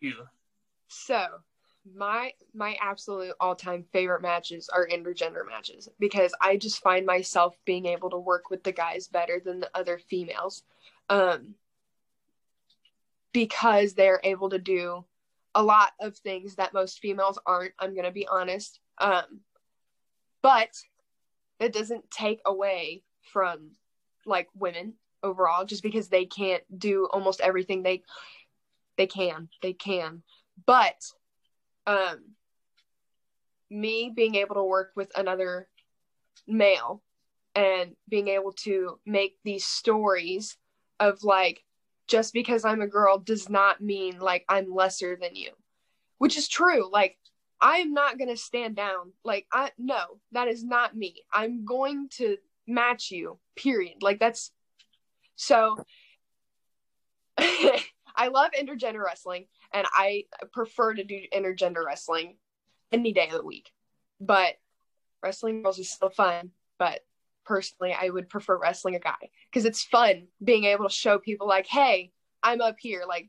you? 0.00 0.14
So 0.88 1.26
my 1.94 2.32
my 2.54 2.76
absolute 2.80 3.34
all-time 3.40 3.84
favorite 3.92 4.22
matches 4.22 4.68
are 4.68 4.88
intergender 4.88 5.46
matches 5.46 5.88
because 5.98 6.34
I 6.40 6.56
just 6.56 6.82
find 6.82 7.06
myself 7.06 7.56
being 7.64 7.86
able 7.86 8.10
to 8.10 8.18
work 8.18 8.50
with 8.50 8.64
the 8.64 8.72
guys 8.72 9.08
better 9.08 9.40
than 9.44 9.60
the 9.60 9.70
other 9.74 9.98
females. 9.98 10.62
Um 11.08 11.54
because 13.32 13.92
they're 13.94 14.20
able 14.24 14.48
to 14.48 14.58
do 14.58 15.04
a 15.54 15.62
lot 15.62 15.92
of 16.00 16.16
things 16.16 16.54
that 16.56 16.72
most 16.72 17.00
females 17.00 17.38
aren't. 17.46 17.74
I'm 17.78 17.94
gonna 17.94 18.10
be 18.10 18.26
honest. 18.26 18.80
Um, 18.98 19.40
but 20.42 20.70
it 21.60 21.72
doesn't 21.72 22.10
take 22.10 22.40
away 22.46 23.02
from 23.32 23.72
like 24.24 24.48
women 24.54 24.94
overall 25.22 25.64
just 25.64 25.82
because 25.82 26.08
they 26.08 26.24
can't 26.24 26.62
do 26.78 27.08
almost 27.12 27.40
everything 27.40 27.82
they 27.82 28.02
they 28.96 29.06
can 29.06 29.48
they 29.62 29.72
can 29.72 30.22
but 30.66 31.12
um 31.86 32.20
me 33.70 34.12
being 34.14 34.36
able 34.36 34.54
to 34.54 34.62
work 34.62 34.92
with 34.94 35.10
another 35.16 35.68
male 36.46 37.02
and 37.54 37.96
being 38.08 38.28
able 38.28 38.52
to 38.52 38.98
make 39.04 39.38
these 39.44 39.64
stories 39.64 40.56
of 41.00 41.24
like 41.24 41.62
just 42.06 42.32
because 42.32 42.64
I'm 42.64 42.80
a 42.80 42.86
girl 42.86 43.18
does 43.18 43.48
not 43.48 43.80
mean 43.80 44.18
like 44.20 44.44
I'm 44.48 44.72
lesser 44.72 45.16
than 45.20 45.34
you 45.34 45.50
which 46.18 46.36
is 46.36 46.48
true. 46.48 46.90
Like 46.90 47.16
I 47.60 47.78
am 47.78 47.92
not 47.92 48.18
going 48.18 48.28
to 48.28 48.36
stand 48.36 48.76
down. 48.76 49.12
Like 49.24 49.46
I 49.52 49.70
no 49.78 49.98
that 50.32 50.48
is 50.48 50.64
not 50.64 50.96
me. 50.96 51.22
I'm 51.32 51.64
going 51.64 52.08
to 52.16 52.36
match 52.66 53.10
you 53.10 53.38
period. 53.56 54.02
Like 54.02 54.18
that's 54.18 54.50
so 55.36 55.76
I 58.16 58.28
love 58.28 58.50
intergender 58.58 59.04
wrestling 59.04 59.46
and 59.72 59.86
I 59.92 60.24
prefer 60.52 60.94
to 60.94 61.04
do 61.04 61.20
intergender 61.34 61.84
wrestling 61.84 62.36
any 62.92 63.12
day 63.12 63.26
of 63.26 63.34
the 63.34 63.44
week. 63.44 63.70
But 64.20 64.54
wrestling 65.22 65.62
girls 65.62 65.78
is 65.78 65.90
still 65.90 66.10
fun. 66.10 66.50
But 66.78 67.00
personally, 67.44 67.94
I 67.98 68.08
would 68.08 68.28
prefer 68.28 68.58
wrestling 68.58 68.94
a 68.94 69.00
guy 69.00 69.30
because 69.50 69.64
it's 69.64 69.84
fun 69.84 70.28
being 70.42 70.64
able 70.64 70.88
to 70.88 70.94
show 70.94 71.18
people 71.18 71.46
like, 71.46 71.66
hey, 71.66 72.12
I'm 72.42 72.60
up 72.60 72.76
here. 72.78 73.04
Like 73.06 73.28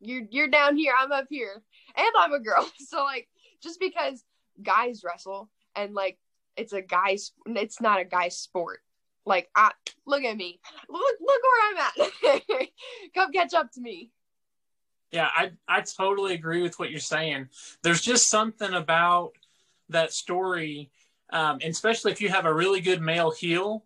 you're 0.00 0.22
you're 0.30 0.48
down 0.48 0.76
here, 0.76 0.94
I'm 0.98 1.12
up 1.12 1.26
here, 1.30 1.62
and 1.96 2.08
I'm 2.18 2.32
a 2.32 2.40
girl. 2.40 2.68
So 2.78 3.04
like 3.04 3.28
just 3.62 3.80
because 3.80 4.24
guys 4.62 5.02
wrestle 5.04 5.50
and 5.74 5.94
like 5.94 6.18
it's 6.56 6.72
a 6.72 6.82
guy's 6.82 7.32
it's 7.46 7.80
not 7.80 8.00
a 8.00 8.04
guy's 8.04 8.36
sport 8.36 8.80
like, 9.24 9.48
I 9.54 9.70
look 10.06 10.24
at 10.24 10.36
me. 10.36 10.60
Look, 10.88 11.16
look 11.20 11.42
where 11.42 11.70
I'm 11.70 12.32
at. 12.34 12.68
Come 13.14 13.32
catch 13.32 13.54
up 13.54 13.70
to 13.72 13.80
me. 13.80 14.10
Yeah, 15.10 15.28
I 15.34 15.52
I 15.68 15.82
totally 15.82 16.34
agree 16.34 16.62
with 16.62 16.78
what 16.78 16.90
you're 16.90 17.00
saying. 17.00 17.48
There's 17.82 18.00
just 18.00 18.30
something 18.30 18.72
about 18.72 19.32
that 19.90 20.12
story, 20.12 20.90
um, 21.30 21.58
especially 21.62 22.12
if 22.12 22.20
you 22.22 22.30
have 22.30 22.46
a 22.46 22.54
really 22.54 22.80
good 22.80 23.02
male 23.02 23.30
heel. 23.30 23.84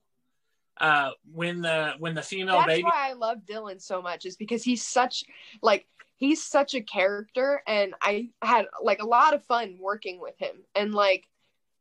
Uh, 0.79 1.11
when 1.33 1.63
the 1.63 1.95
when 1.99 2.15
the 2.15 2.23
female 2.23 2.59
That's 2.59 2.67
baby. 2.67 2.85
why 2.85 3.09
I 3.11 3.15
love 3.15 3.39
Dylan 3.49 3.81
so 3.81 4.03
much 4.03 4.27
is 4.27 4.37
because 4.37 4.63
he's 4.63 4.83
such 4.85 5.25
like 5.63 5.87
he's 6.17 6.43
such 6.45 6.75
a 6.75 6.81
character, 6.81 7.63
and 7.67 7.95
I 8.01 8.29
had 8.43 8.67
like 8.83 9.01
a 9.01 9.07
lot 9.07 9.35
of 9.35 9.45
fun 9.45 9.79
working 9.81 10.21
with 10.21 10.39
him, 10.39 10.57
and 10.75 10.95
like 10.95 11.27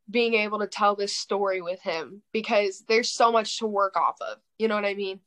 being 0.09 0.35
able 0.35 0.59
to 0.59 0.67
tell 0.67 0.95
this 0.95 1.15
story 1.15 1.61
with 1.61 1.81
him 1.81 2.21
because 2.31 2.83
there's 2.87 3.11
so 3.11 3.31
much 3.31 3.59
to 3.59 3.67
work 3.67 3.97
off 3.97 4.17
of. 4.21 4.37
You 4.57 4.67
know 4.67 4.75
what 4.75 4.85
I 4.85 4.93
mean? 4.93 5.19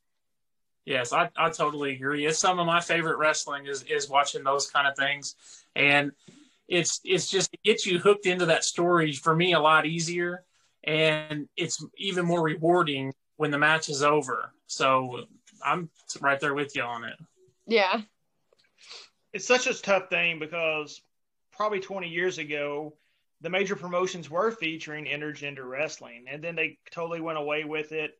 Yes, 0.85 1.13
I, 1.13 1.29
I 1.35 1.49
totally 1.49 1.95
agree. 1.95 2.25
It's 2.25 2.39
some 2.39 2.59
of 2.59 2.65
my 2.65 2.79
favorite 2.79 3.17
wrestling 3.17 3.67
is 3.67 3.83
is 3.83 4.09
watching 4.09 4.43
those 4.43 4.69
kind 4.69 4.87
of 4.87 4.95
things. 4.95 5.35
And 5.75 6.11
it's 6.67 7.01
it's 7.03 7.29
just 7.29 7.53
it 7.53 7.63
gets 7.63 7.85
you 7.85 7.99
hooked 7.99 8.25
into 8.25 8.47
that 8.47 8.63
story 8.63 9.13
for 9.13 9.35
me 9.35 9.53
a 9.53 9.59
lot 9.59 9.85
easier 9.85 10.43
and 10.83 11.47
it's 11.57 11.83
even 11.97 12.25
more 12.25 12.41
rewarding 12.41 13.13
when 13.37 13.51
the 13.51 13.57
match 13.57 13.89
is 13.89 14.01
over. 14.01 14.51
So 14.67 15.25
I'm 15.63 15.89
right 16.21 16.39
there 16.39 16.53
with 16.53 16.75
you 16.75 16.83
on 16.83 17.03
it. 17.03 17.15
Yeah. 17.67 18.01
It's 19.33 19.45
such 19.45 19.67
a 19.67 19.79
tough 19.79 20.09
thing 20.09 20.39
because 20.39 21.01
probably 21.51 21.79
20 21.79 22.07
years 22.07 22.37
ago, 22.37 22.93
the 23.41 23.49
major 23.49 23.75
promotions 23.75 24.29
were 24.29 24.51
featuring 24.51 25.05
intergender 25.05 25.67
wrestling, 25.67 26.25
and 26.29 26.43
then 26.43 26.55
they 26.55 26.77
totally 26.91 27.21
went 27.21 27.37
away 27.37 27.63
with 27.63 27.91
it. 27.91 28.11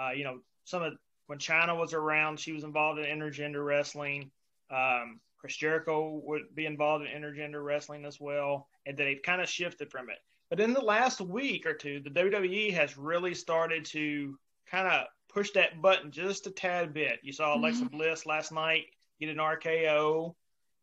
Uh, 0.00 0.10
you 0.10 0.24
know, 0.24 0.38
some 0.64 0.82
of 0.82 0.94
when 1.26 1.38
Chyna 1.38 1.78
was 1.78 1.92
around, 1.92 2.40
she 2.40 2.52
was 2.52 2.64
involved 2.64 2.98
in 2.98 3.06
intergender 3.06 3.64
wrestling. 3.64 4.30
Um, 4.70 5.20
Chris 5.38 5.56
Jericho 5.56 6.20
would 6.24 6.54
be 6.54 6.66
involved 6.66 7.04
in 7.04 7.10
intergender 7.10 7.64
wrestling 7.64 8.04
as 8.04 8.20
well, 8.20 8.68
and 8.86 8.96
they've 8.96 9.22
kind 9.22 9.42
of 9.42 9.48
shifted 9.48 9.90
from 9.90 10.08
it. 10.08 10.18
But 10.48 10.60
in 10.60 10.72
the 10.72 10.80
last 10.80 11.20
week 11.20 11.66
or 11.66 11.74
two, 11.74 12.00
the 12.00 12.10
WWE 12.10 12.72
has 12.74 12.96
really 12.96 13.34
started 13.34 13.84
to 13.86 14.38
kind 14.70 14.86
of 14.86 15.06
push 15.32 15.50
that 15.52 15.80
button 15.80 16.10
just 16.10 16.46
a 16.46 16.50
tad 16.50 16.92
bit. 16.92 17.20
You 17.22 17.32
saw 17.32 17.56
Alexa 17.56 17.84
mm-hmm. 17.84 17.96
Bliss 17.96 18.26
last 18.26 18.52
night 18.52 18.84
get 19.18 19.30
an 19.30 19.38
RKO. 19.38 20.34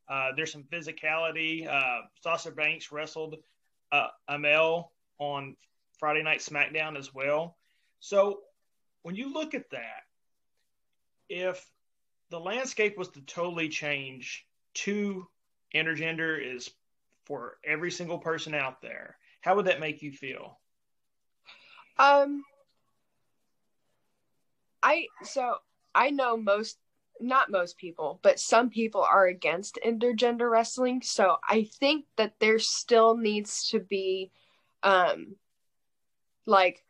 Uh, 0.10 0.30
there's 0.36 0.52
some 0.52 0.64
physicality. 0.64 1.68
Uh, 1.68 2.02
Sasha 2.22 2.52
Banks 2.52 2.92
wrestled 2.92 3.36
uh, 3.92 4.08
Amale 4.30 4.90
on 5.20 5.56
Friday 5.98 6.24
Night 6.24 6.40
SmackDown 6.40 6.98
as 6.98 7.14
well. 7.14 7.58
So 8.00 8.42
when 9.04 9.16
you 9.16 9.34
look 9.34 9.54
at 9.54 9.70
that, 9.72 10.04
if 11.30 11.70
the 12.30 12.40
landscape 12.40 12.98
was 12.98 13.10
to 13.10 13.22
totally 13.22 13.70
change 13.70 14.46
to 14.76 15.28
intergender 15.74 16.40
is 16.56 16.70
for 17.26 17.58
every 17.64 17.92
single 17.92 18.18
person 18.18 18.56
out 18.56 18.82
there, 18.82 19.18
how 19.42 19.56
would 19.56 19.66
that 19.66 19.80
make 19.80 20.02
you 20.02 20.12
feel? 20.12 20.60
Um, 21.98 22.44
I 24.82 25.08
so 25.24 25.58
I 25.94 26.10
know 26.12 26.38
most 26.38 26.78
not 27.22 27.52
most 27.52 27.78
people, 27.78 28.20
but 28.22 28.40
some 28.40 28.70
people 28.70 29.02
are 29.02 29.28
against 29.28 29.80
intergender 29.86 30.50
wrestling. 30.50 31.02
So 31.02 31.38
I 31.48 31.70
think 31.80 32.06
that 32.18 32.34
there 32.40 32.60
still 32.60 33.18
needs 33.18 33.70
to 33.70 33.80
be 33.80 34.32
um 34.84 35.36
like 36.46 36.84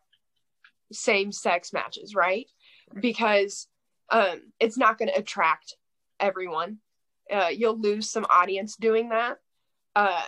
same 0.92 1.32
sex 1.32 1.74
matches, 1.74 2.16
right? 2.16 2.48
Because 3.00 3.68
um 4.10 4.52
it's 4.60 4.78
not 4.78 4.98
going 4.98 5.10
to 5.10 5.20
attract 5.20 5.76
everyone. 6.20 6.78
Uh 7.32 7.50
you'll 7.52 7.80
lose 7.80 8.10
some 8.10 8.26
audience 8.30 8.76
doing 8.76 9.10
that. 9.10 9.40
Uh 9.96 10.26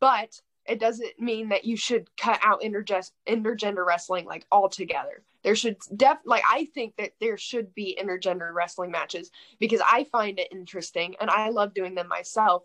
but 0.00 0.40
it 0.66 0.78
doesn't 0.78 1.20
mean 1.20 1.48
that 1.48 1.64
you 1.64 1.76
should 1.76 2.08
cut 2.16 2.38
out 2.42 2.62
intergender 2.62 3.10
intergender 3.28 3.84
wrestling 3.84 4.26
like 4.26 4.46
altogether 4.50 5.22
there 5.42 5.56
should 5.56 5.76
def 5.94 6.18
like 6.24 6.44
I 6.48 6.66
think 6.74 6.96
that 6.96 7.12
there 7.20 7.36
should 7.36 7.74
be 7.74 7.98
intergender 8.00 8.52
wrestling 8.52 8.90
matches 8.90 9.30
because 9.58 9.80
I 9.84 10.04
find 10.04 10.38
it 10.38 10.48
interesting 10.52 11.16
and 11.20 11.30
I 11.30 11.50
love 11.50 11.74
doing 11.74 11.94
them 11.94 12.08
myself. 12.08 12.62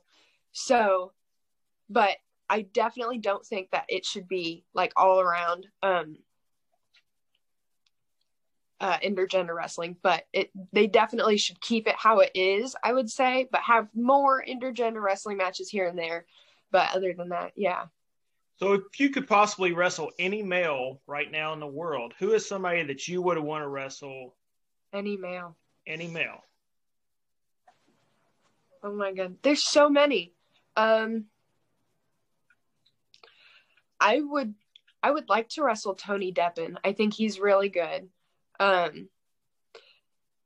So, 0.52 1.12
but 1.90 2.18
I 2.50 2.62
definitely 2.62 3.18
don't 3.18 3.46
think 3.46 3.72
that 3.72 3.86
it 3.90 4.06
should 4.06 4.28
be 4.28 4.64
like 4.74 4.94
all 4.96 5.20
around 5.20 5.68
um 5.84 6.18
uh, 8.80 8.98
intergender 9.00 9.56
wrestling, 9.56 9.96
but 10.04 10.26
it 10.34 10.52
they 10.72 10.88
definitely 10.88 11.38
should 11.38 11.60
keep 11.62 11.88
it 11.88 11.96
how 11.98 12.20
it 12.20 12.32
is, 12.36 12.76
I 12.84 12.94
would 12.94 13.10
say, 13.10 13.48
but 13.52 13.62
have 13.62 13.88
more 13.96 14.44
intergender 14.48 15.02
wrestling 15.02 15.38
matches 15.38 15.70
here 15.70 15.88
and 15.88 15.98
there. 15.98 16.26
But 16.72 16.94
other 16.94 17.14
than 17.14 17.30
that, 17.30 17.54
yeah. 17.56 17.86
So 18.58 18.74
if 18.74 19.00
you 19.00 19.12
could 19.12 19.28
possibly 19.28 19.72
wrestle 19.72 20.12
any 20.18 20.42
male 20.42 21.00
right 21.06 21.32
now 21.32 21.54
in 21.54 21.60
the 21.60 21.68
world, 21.68 22.14
who 22.18 22.34
is 22.34 22.48
somebody 22.48 22.84
that 22.84 23.08
you 23.08 23.22
would 23.22 23.38
want 23.38 23.64
to 23.64 23.68
wrestle? 23.68 24.36
Any 24.92 25.16
male. 25.16 25.56
Any 25.86 26.08
male. 26.08 26.44
Oh 28.84 28.94
my 28.94 29.14
god. 29.14 29.38
There's 29.44 29.64
so 29.64 29.90
many. 29.90 30.34
Um 30.76 31.26
I 34.00 34.22
would 34.22 34.56
I 35.04 35.12
would 35.12 35.30
like 35.30 35.50
to 35.50 35.64
wrestle 35.64 35.96
Tony 35.96 36.34
Deppen. 36.34 36.78
I 36.84 36.94
think 36.94 37.14
he's 37.14 37.40
really 37.40 37.70
good. 37.70 38.10
Um 38.60 39.10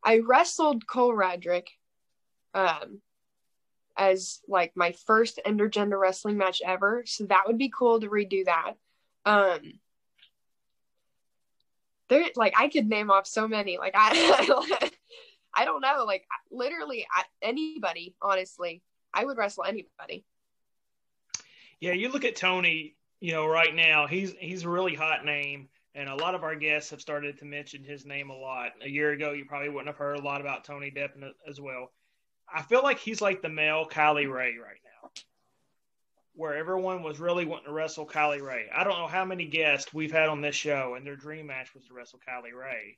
I 0.03 0.19
wrestled 0.19 0.85
Cole 0.85 1.13
Radrick. 1.13 1.67
Um 2.53 3.01
as 3.97 4.39
like 4.47 4.71
my 4.75 4.93
first 5.05 5.39
intergender 5.45 5.99
wrestling 5.99 6.37
match 6.37 6.61
ever. 6.65 7.03
So 7.05 7.25
that 7.25 7.43
would 7.47 7.57
be 7.57 7.69
cool 7.75 7.99
to 7.99 8.07
redo 8.07 8.45
that. 8.45 8.73
Um 9.25 9.59
there 12.09 12.25
like 12.35 12.53
I 12.57 12.67
could 12.67 12.87
name 12.87 13.11
off 13.11 13.27
so 13.27 13.47
many. 13.47 13.77
Like 13.77 13.93
I 13.95 14.89
I 15.53 15.65
don't 15.65 15.81
know, 15.81 16.05
like 16.05 16.25
literally 16.49 17.05
anybody, 17.41 18.15
honestly. 18.21 18.81
I 19.13 19.25
would 19.25 19.37
wrestle 19.37 19.65
anybody. 19.65 20.23
Yeah, 21.81 21.91
you 21.91 22.09
look 22.09 22.23
at 22.23 22.37
Tony, 22.37 22.95
you 23.19 23.33
know, 23.33 23.45
right 23.45 23.75
now, 23.75 24.07
he's 24.07 24.33
he's 24.39 24.63
a 24.63 24.69
really 24.69 24.95
hot 24.95 25.25
name 25.25 25.67
and 25.95 26.07
a 26.07 26.15
lot 26.15 26.35
of 26.35 26.43
our 26.43 26.55
guests 26.55 26.89
have 26.91 27.01
started 27.01 27.37
to 27.37 27.45
mention 27.45 27.83
his 27.83 28.05
name 28.05 28.29
a 28.29 28.37
lot. 28.37 28.71
A 28.81 28.89
year 28.89 29.11
ago, 29.11 29.31
you 29.31 29.45
probably 29.45 29.69
wouldn't 29.69 29.87
have 29.87 29.97
heard 29.97 30.17
a 30.17 30.21
lot 30.21 30.41
about 30.41 30.63
Tony 30.63 30.91
Deppen 30.91 31.29
as 31.47 31.59
well. 31.59 31.91
I 32.53 32.61
feel 32.63 32.83
like 32.83 32.99
he's 32.99 33.21
like 33.21 33.41
the 33.41 33.49
male 33.49 33.87
Kylie 33.89 34.31
Rae 34.31 34.57
right 34.57 34.81
now, 34.83 35.09
where 36.35 36.55
everyone 36.55 37.03
was 37.03 37.19
really 37.19 37.45
wanting 37.45 37.67
to 37.67 37.71
wrestle 37.73 38.05
Kylie 38.07 38.41
Rae. 38.41 38.69
I 38.73 38.83
don't 38.83 38.97
know 38.97 39.07
how 39.07 39.25
many 39.25 39.45
guests 39.45 39.93
we've 39.93 40.11
had 40.11 40.29
on 40.29 40.41
this 40.41 40.55
show, 40.55 40.95
and 40.95 41.05
their 41.05 41.15
dream 41.15 41.47
match 41.47 41.73
was 41.73 41.85
to 41.85 41.93
wrestle 41.93 42.19
Kylie 42.27 42.57
Rae. 42.57 42.97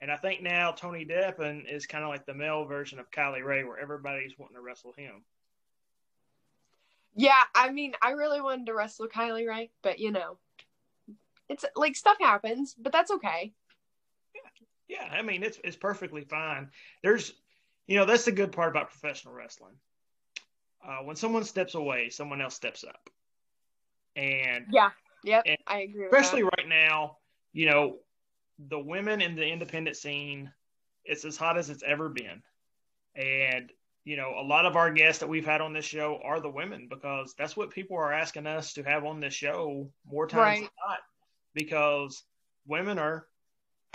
And 0.00 0.10
I 0.10 0.16
think 0.16 0.42
now 0.42 0.72
Tony 0.72 1.04
Deppen 1.04 1.64
is 1.72 1.86
kind 1.86 2.04
of 2.04 2.10
like 2.10 2.26
the 2.26 2.34
male 2.34 2.64
version 2.64 2.98
of 2.98 3.10
Kylie 3.10 3.44
Rae, 3.44 3.64
where 3.64 3.78
everybody's 3.78 4.38
wanting 4.38 4.56
to 4.56 4.62
wrestle 4.62 4.92
him. 4.96 5.24
Yeah, 7.14 7.42
I 7.54 7.70
mean, 7.70 7.94
I 8.02 8.10
really 8.10 8.40
wanted 8.40 8.66
to 8.66 8.74
wrestle 8.74 9.06
Kylie 9.08 9.48
Rae, 9.48 9.70
but 9.82 10.00
you 10.00 10.10
know, 10.10 10.36
it's 11.48 11.64
like 11.76 11.96
stuff 11.96 12.16
happens, 12.20 12.74
but 12.78 12.92
that's 12.92 13.10
okay. 13.12 13.52
Yeah, 14.34 14.98
Yeah, 14.98 15.08
I 15.12 15.22
mean 15.22 15.42
it's 15.42 15.58
it's 15.62 15.76
perfectly 15.76 16.24
fine. 16.24 16.70
There's, 17.02 17.32
you 17.86 17.96
know, 17.96 18.04
that's 18.06 18.24
the 18.24 18.32
good 18.32 18.52
part 18.52 18.70
about 18.70 18.90
professional 18.90 19.34
wrestling. 19.34 19.74
Uh, 20.86 20.98
when 20.98 21.16
someone 21.16 21.44
steps 21.44 21.74
away, 21.74 22.10
someone 22.10 22.40
else 22.40 22.54
steps 22.54 22.84
up, 22.84 23.08
and 24.16 24.66
Yeah, 24.70 24.90
yep, 25.22 25.44
And 25.46 25.58
I 25.66 25.80
agree. 25.80 26.06
especially 26.06 26.42
right 26.42 26.68
now, 26.68 27.18
you 27.52 27.66
know, 27.66 27.98
the 28.58 28.78
women 28.78 29.20
in 29.20 29.34
the 29.34 29.46
independent 29.46 29.96
scene, 29.96 30.52
it's 31.04 31.24
as 31.24 31.36
hot 31.36 31.56
as 31.58 31.70
it's 31.70 31.82
ever 31.82 32.08
been. 32.08 32.42
And, 33.16 33.72
you 34.04 34.16
know, 34.16 34.34
a 34.38 34.44
lot 34.46 34.66
of 34.66 34.76
our 34.76 34.92
guests 34.92 35.20
that 35.20 35.28
we've 35.28 35.44
had 35.46 35.60
on 35.60 35.72
this 35.72 35.84
show 35.84 36.20
are 36.22 36.40
the 36.40 36.50
women 36.50 36.88
because 36.88 37.34
that's 37.38 37.56
what 37.56 37.70
people 37.70 37.96
are 37.96 38.12
asking 38.12 38.46
us 38.46 38.74
to 38.74 38.82
have 38.82 39.04
on 39.04 39.20
this 39.20 39.34
show 39.34 39.90
more 40.06 40.26
times 40.26 40.40
Right. 40.40 40.60
than 40.60 40.68
not 40.88 40.98
because 41.54 42.24
women 42.66 42.98
are, 42.98 43.26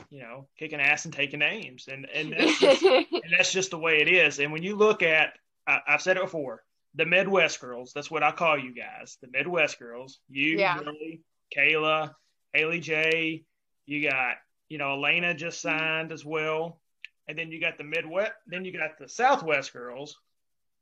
you 0.10 0.20
know, 0.22 0.48
kicking 0.58 0.80
ass 0.80 1.06
and 1.06 1.14
taking 1.14 1.40
names. 1.40 1.88
And, 1.92 2.06
and, 2.14 2.34
that's 2.38 2.60
just, 2.60 2.84
and 2.84 3.06
that's 3.38 3.52
just 3.52 3.72
the 3.72 3.78
way 3.78 4.02
it 4.02 4.08
is. 4.08 4.40
And 4.40 4.52
when 4.52 4.64
you 4.64 4.76
look 4.76 5.04
at, 5.04 5.34
I, 5.68 5.80
I've 5.88 6.02
said 6.02 6.18
it 6.18 6.24
before, 6.24 6.64
the 6.96 7.06
Midwest 7.06 7.60
girls, 7.62 7.94
that's 7.94 8.10
what 8.10 8.24
I 8.24 8.32
call 8.32 8.58
you 8.58 8.74
guys, 8.74 9.18
the 9.22 9.28
Midwest 9.28 9.78
girls. 9.80 10.20
You, 10.30 10.58
Yeah. 10.58 10.80
Lily, 10.80 11.22
Kayla, 11.56 12.14
Haley 12.54 12.80
J. 12.80 13.44
You 13.86 14.10
got, 14.10 14.36
you 14.70 14.78
know, 14.78 14.94
Elena 14.94 15.34
just 15.34 15.62
signed 15.62 16.12
as 16.12 16.24
well. 16.26 16.80
And 17.28 17.38
then 17.38 17.52
you 17.52 17.60
got 17.62 17.78
the 17.78 17.84
Midwest, 17.84 18.32
then 18.48 18.66
you 18.66 18.72
got 18.72 18.98
the 18.98 19.08
Southwest 19.08 19.72
girls, 19.74 20.18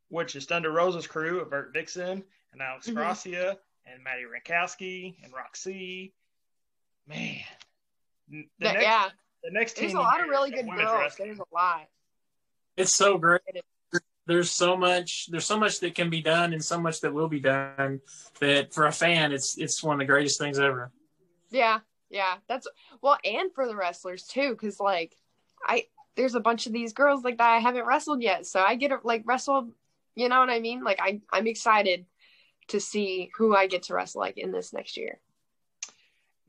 which 0.10 0.36
is 0.38 0.46
Thunder 0.46 0.72
Rosa's 0.72 1.08
crew 1.08 1.42
of 1.42 1.50
Vert 1.50 1.74
Vixen 1.74 2.24
and 2.54 2.62
Alex 2.62 2.88
Mhm. 2.88 2.96
Gracia 2.96 3.58
and 3.86 4.02
Maddie 4.04 4.24
Rankowski 4.24 5.16
and 5.24 5.34
Roxy. 5.34 6.14
Man. 7.06 7.42
The 8.30 8.48
That- 8.60 8.74
next, 8.74 8.84
yeah, 8.84 9.10
the 9.44 9.52
next 9.52 9.76
there's 9.78 9.94
a 9.94 9.98
lot 9.98 10.20
of 10.22 10.28
really 10.28 10.52
good 10.52 10.66
girls. 10.66 11.00
wrestling. 11.00 11.30
There's 11.30 11.40
a 11.40 11.56
lot. 11.56 11.88
It's 12.76 12.94
so 12.94 13.18
great. 13.18 13.42
It 13.48 13.66
There's 14.26 14.52
so 14.52 14.76
much. 14.76 15.28
There's 15.32 15.46
so 15.46 15.58
much 15.58 15.80
that 15.80 15.96
can 15.96 16.10
be 16.10 16.22
done, 16.22 16.52
and 16.52 16.64
so 16.64 16.78
much 16.80 17.00
that 17.02 17.14
will 17.14 17.30
be 17.30 17.40
done. 17.40 18.02
That 18.42 18.74
for 18.74 18.86
a 18.86 18.92
fan, 18.92 19.32
it's 19.32 19.58
it's 19.58 19.82
one 19.82 19.96
of 19.96 20.00
the 20.00 20.06
greatest 20.06 20.38
things 20.38 20.60
ever. 20.60 20.92
Yeah, 21.50 21.80
yeah. 22.10 22.36
That's 22.48 22.68
well, 23.02 23.18
and 23.24 23.54
for 23.54 23.66
the 23.68 23.76
wrestlers 23.76 24.28
too, 24.28 24.50
because 24.52 24.82
like 24.82 25.16
I 25.66 25.88
there's 26.16 26.36
a 26.36 26.42
bunch 26.42 26.68
of 26.68 26.74
these 26.74 26.92
girls 26.92 27.24
like 27.24 27.38
that 27.38 27.50
I 27.52 27.60
haven't 27.60 27.86
wrestled 27.86 28.22
yet, 28.22 28.46
so 28.46 28.60
I 28.62 28.76
get 28.76 28.90
to 28.90 29.00
like 29.04 29.24
wrestle. 29.26 29.72
You 30.16 30.28
know 30.28 30.40
what 30.42 30.50
I 30.50 30.60
mean? 30.60 30.84
Like 30.84 31.00
I 31.02 31.22
I'm 31.32 31.48
excited 31.48 32.06
to 32.68 32.82
see 32.82 33.32
who 33.38 33.56
I 33.56 33.68
get 33.68 33.84
to 33.84 33.94
wrestle 33.94 34.20
like 34.20 34.38
in 34.38 34.52
this 34.52 34.74
next 34.74 34.98
year. 34.98 35.22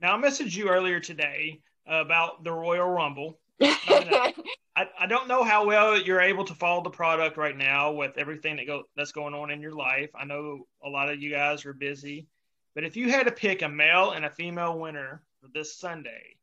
Now, 0.02 0.16
I 0.16 0.20
messaged 0.20 0.56
you 0.56 0.68
earlier 0.68 0.98
today 0.98 1.60
about 1.88 2.44
the 2.44 2.52
Royal 2.52 2.88
Rumble. 2.88 3.38
I, 3.60 4.86
I 5.00 5.06
don't 5.06 5.26
know 5.26 5.42
how 5.42 5.66
well 5.66 6.00
you're 6.00 6.20
able 6.20 6.44
to 6.44 6.54
follow 6.54 6.84
the 6.84 6.90
product 6.90 7.36
right 7.36 7.56
now 7.56 7.90
with 7.90 8.16
everything 8.16 8.56
that 8.56 8.66
go 8.66 8.84
that's 8.96 9.10
going 9.10 9.34
on 9.34 9.50
in 9.50 9.60
your 9.60 9.72
life. 9.72 10.10
I 10.14 10.24
know 10.24 10.66
a 10.84 10.88
lot 10.88 11.10
of 11.10 11.20
you 11.20 11.30
guys 11.30 11.66
are 11.66 11.72
busy, 11.72 12.28
but 12.74 12.84
if 12.84 12.96
you 12.96 13.10
had 13.10 13.26
to 13.26 13.32
pick 13.32 13.62
a 13.62 13.68
male 13.68 14.12
and 14.12 14.24
a 14.24 14.30
female 14.30 14.78
winner 14.78 15.22
for 15.40 15.48
this 15.52 15.76
Sunday, 15.76 16.36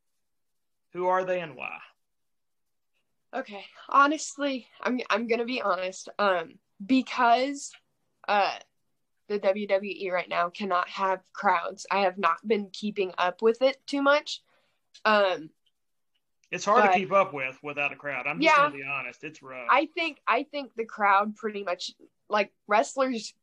who 0.91 1.07
are 1.07 1.23
they 1.23 1.39
and 1.39 1.55
why? 1.55 1.77
Okay, 3.33 3.65
honestly, 3.87 4.67
I'm 4.81 4.99
I'm 5.09 5.27
gonna 5.27 5.45
be 5.45 5.61
honest. 5.61 6.09
Um, 6.19 6.55
because 6.85 7.71
uh, 8.27 8.57
the 9.27 9.39
WWE 9.39 10.11
right 10.11 10.29
now 10.29 10.49
cannot 10.49 10.89
have 10.89 11.21
crowds. 11.33 11.85
I 11.89 12.01
have 12.01 12.17
not 12.17 12.45
been 12.45 12.69
keeping 12.71 13.13
up 13.17 13.41
with 13.41 13.61
it 13.61 13.77
too 13.87 14.01
much. 14.01 14.41
Um, 15.03 15.49
It's 16.51 16.63
hard 16.63 16.83
But- 16.83 16.93
to 16.93 16.99
keep 16.99 17.11
up 17.11 17.33
with 17.33 17.57
without 17.63 17.91
a 17.91 17.95
crowd. 17.95 18.27
I'm 18.27 18.39
just 18.39 18.55
Yeah. 18.55 18.63
gonna 18.69 18.75
be 18.77 18.83
honest. 18.83 19.23
It's 19.23 19.41
rough. 19.41 19.67
I 19.69 19.87
think 19.87 20.21
I 20.27 20.43
think 20.43 20.73
the 20.75 20.85
crowd 20.85 21.35
pretty 21.35 21.63
much 21.63 21.91
like 22.29 22.53
wrestlers 22.67 23.33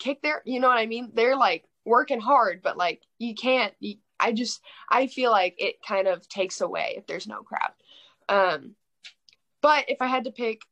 kick 0.00 0.20
their. 0.22 0.42
You 0.44 0.60
know 0.60 0.68
what 0.68 0.76
I 0.78 0.86
mean? 0.86 1.10
They're 1.14 1.36
like 1.36 1.64
working 1.84 2.20
hard, 2.20 2.62
but 2.62 2.76
like 2.76 3.02
you 3.18 3.34
can't. 3.34 3.74
You, 3.78 3.96
I 4.18 4.32
just 4.32 4.60
I 4.90 5.06
feel 5.06 5.30
like 5.30 5.54
it 5.58 5.80
kind 5.82 6.08
of 6.08 6.28
takes 6.28 6.60
away 6.60 6.94
if 6.98 7.06
there's 7.06 7.28
no 7.28 7.42
crowd. 7.42 7.72
Um, 8.28 8.74
but 9.62 9.88
if 9.88 10.02
I 10.02 10.06
had 10.08 10.24
to 10.24 10.32
pick 10.32 10.62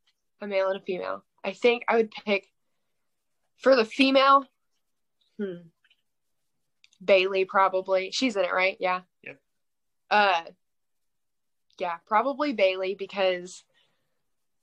a 0.40 0.46
male 0.46 0.68
and 0.68 0.81
a 0.83 0.85
female, 0.85 1.24
I 1.44 1.52
think 1.52 1.85
I 1.88 1.96
would 1.96 2.11
pick 2.11 2.52
for 3.59 3.76
the 3.76 3.85
female. 3.85 4.44
Hmm. 5.38 5.68
Bayley 7.02 7.44
probably. 7.44 8.11
She's 8.11 8.37
in 8.37 8.44
it, 8.44 8.52
right? 8.52 8.76
Yeah. 8.81 9.02
Uh. 10.14 10.42
Yeah, 11.79 11.96
probably 12.07 12.53
Bayley 12.53 12.94
because 12.94 13.64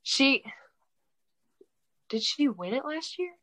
she 0.01 0.45
did 2.07 2.23
she 2.23 2.47
win 2.47 2.73
it 2.73 2.85
last 2.85 3.19
year? 3.19 3.33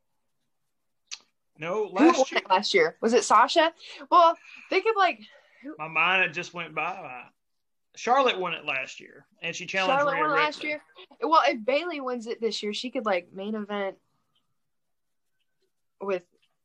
no, 1.58 1.88
Who 1.88 1.94
last 1.94 2.32
year 2.32 2.40
last 2.48 2.72
year? 2.72 2.96
Was 3.02 3.12
it 3.12 3.24
Sasha? 3.24 3.74
Well, 4.10 4.38
think 4.70 4.86
of 4.88 4.96
like 4.96 5.20
my 5.78 5.88
mind 5.88 6.22
had 6.22 6.32
just 6.32 6.54
went 6.54 6.74
by. 6.74 7.24
Charlotte 7.94 8.38
won 8.38 8.54
it 8.54 8.64
last 8.64 9.00
year, 9.00 9.26
and 9.42 9.54
she 9.54 9.66
challenged 9.66 9.98
Charlotte 9.98 10.14
Rhea 10.14 10.22
won 10.22 10.30
last 10.30 10.64
year. 10.64 10.80
Well, 11.20 11.42
if 11.46 11.62
Bayley 11.62 12.00
wins 12.00 12.26
it 12.26 12.40
this 12.40 12.62
year, 12.62 12.72
she 12.72 12.90
could 12.90 13.04
like 13.04 13.34
main 13.34 13.54
event 13.54 13.96
with 16.00 16.24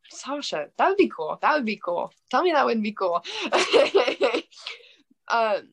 Sasha. 0.09 0.69
That 0.77 0.87
would 0.87 0.97
be 0.97 1.09
cool. 1.09 1.37
That 1.41 1.55
would 1.55 1.65
be 1.65 1.81
cool. 1.83 2.13
Tell 2.29 2.43
me 2.43 2.53
that 2.53 2.65
wouldn't 2.65 2.83
be 2.83 2.93
cool. 2.93 3.25
um, 5.29 5.69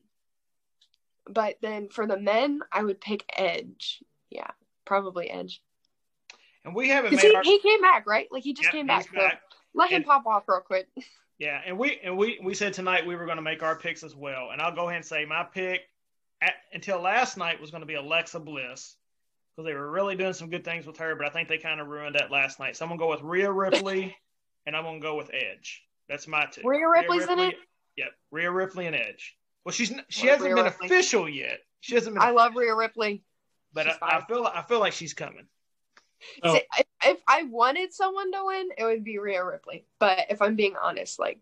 but 1.27 1.57
then 1.61 1.89
for 1.89 2.07
the 2.07 2.19
men, 2.19 2.61
I 2.71 2.83
would 2.83 3.01
pick 3.01 3.23
Edge. 3.37 4.03
Yeah, 4.29 4.51
probably 4.85 5.29
Edge. 5.29 5.61
And 6.63 6.75
we 6.75 6.89
haven't 6.89 7.15
made 7.15 7.21
he, 7.21 7.35
our 7.35 7.43
he 7.43 7.59
came 7.59 7.81
back, 7.81 8.05
right? 8.07 8.27
Like 8.31 8.43
he 8.43 8.53
just 8.53 8.67
Yeah, 8.67 8.71
came 8.71 8.87
he's 8.87 9.07
back. 9.07 9.41
So 9.41 9.57
let 9.73 9.89
him 9.89 10.03
pop 10.03 10.25
off 10.25 10.43
real 10.47 10.61
quick. 10.61 10.87
Yeah, 11.39 11.59
and 11.65 11.79
we 11.79 11.99
and 12.03 12.15
we 12.15 12.39
we 12.43 12.53
said 12.53 12.71
tonight 12.71 13.03
we 13.03 13.15
were 13.15 13.25
going 13.25 13.37
to 13.37 13.41
make 13.41 13.63
our 13.63 13.75
picks 13.75 14.03
as 14.03 14.15
well. 14.15 14.49
And 14.51 14.61
I'll 14.61 14.75
go 14.75 14.89
ahead 14.89 14.97
and 14.97 15.05
say 15.05 15.25
my 15.25 15.43
pick 15.43 15.81
at, 16.39 16.53
until 16.71 17.01
last 17.01 17.35
night 17.35 17.59
was 17.59 17.71
going 17.71 17.81
to 17.81 17.87
be 17.87 17.95
Alexa 17.95 18.39
Bliss 18.39 18.95
because 19.55 19.65
they 19.65 19.73
were 19.73 19.89
really 19.89 20.15
doing 20.15 20.33
some 20.33 20.51
good 20.51 20.63
things 20.63 20.85
with 20.85 20.97
her, 20.97 21.15
but 21.15 21.25
I 21.25 21.29
think 21.29 21.49
they 21.49 21.57
kind 21.57 21.81
of 21.81 21.87
ruined 21.87 22.13
that 22.13 22.29
last 22.29 22.59
night. 22.59 22.75
So 22.77 22.85
I'm 22.85 22.91
to 22.91 22.97
go 22.97 23.09
with 23.09 23.23
Rhea 23.23 23.51
Ripley, 23.51 24.15
and 24.67 24.75
I'm 24.75 24.83
to 24.85 24.99
go 24.99 25.15
with 25.15 25.31
Edge. 25.33 25.81
That's 26.07 26.27
my 26.27 26.45
two. 26.45 26.61
Rhea 26.63 26.87
Ripley's 26.87 27.27
in 27.27 27.39
it? 27.39 27.55
Yep, 27.97 28.11
Rhea 28.29 28.51
Ripley 28.51 28.85
and 28.85 28.95
Edge. 28.95 29.35
Well, 29.65 29.73
she's 29.73 29.93
she 30.09 30.27
hasn't 30.27 30.45
Rhea 30.45 30.55
been 30.55 30.63
Ripley. 30.65 30.87
official 30.87 31.29
yet. 31.29 31.59
She 31.81 31.95
hasn't 31.95 32.15
been, 32.15 32.23
I 32.23 32.31
love 32.31 32.55
Rhea 32.55 32.73
Ripley. 32.75 33.23
but 33.73 33.87
I, 33.87 33.95
I 34.01 34.21
feel 34.27 34.45
I 34.45 34.61
feel 34.63 34.79
like 34.79 34.93
she's 34.93 35.13
coming. 35.13 35.47
Oh. 36.43 36.53
See, 36.53 36.61
if, 36.79 36.85
if 37.03 37.17
I 37.27 37.43
wanted 37.43 37.93
someone 37.93 38.31
to 38.31 38.39
win, 38.45 38.69
it 38.77 38.83
would 38.83 39.03
be 39.03 39.17
Rhea 39.17 39.43
Ripley. 39.43 39.85
But 39.99 40.27
if 40.29 40.41
I'm 40.41 40.55
being 40.55 40.75
honest, 40.81 41.19
like, 41.19 41.39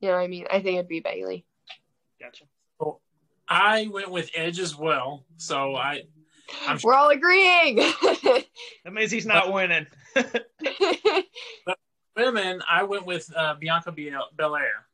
you 0.00 0.08
know 0.08 0.14
what 0.14 0.22
I 0.22 0.28
mean? 0.28 0.46
I 0.50 0.60
think 0.62 0.76
it'd 0.78 0.88
be 0.88 1.00
Bayley. 1.00 1.44
Gotcha. 2.20 2.44
I 3.48 3.88
went 3.92 4.10
with 4.10 4.30
Edge 4.34 4.60
as 4.60 4.74
well, 4.76 5.26
so 5.36 5.74
I 5.74 6.02
I'm 6.66 6.78
We're 6.82 6.94
all 6.94 7.10
agreeing. 7.10 7.76
That 8.84 8.92
means 8.92 9.10
he's 9.10 9.26
not 9.26 9.52
winning. 9.52 9.86
But 11.66 11.78
women. 12.16 12.62
I 12.68 12.82
went 12.84 13.06
with 13.06 13.30
uh, 13.36 13.54
Bianca 13.54 13.92
Belair. 13.92 14.86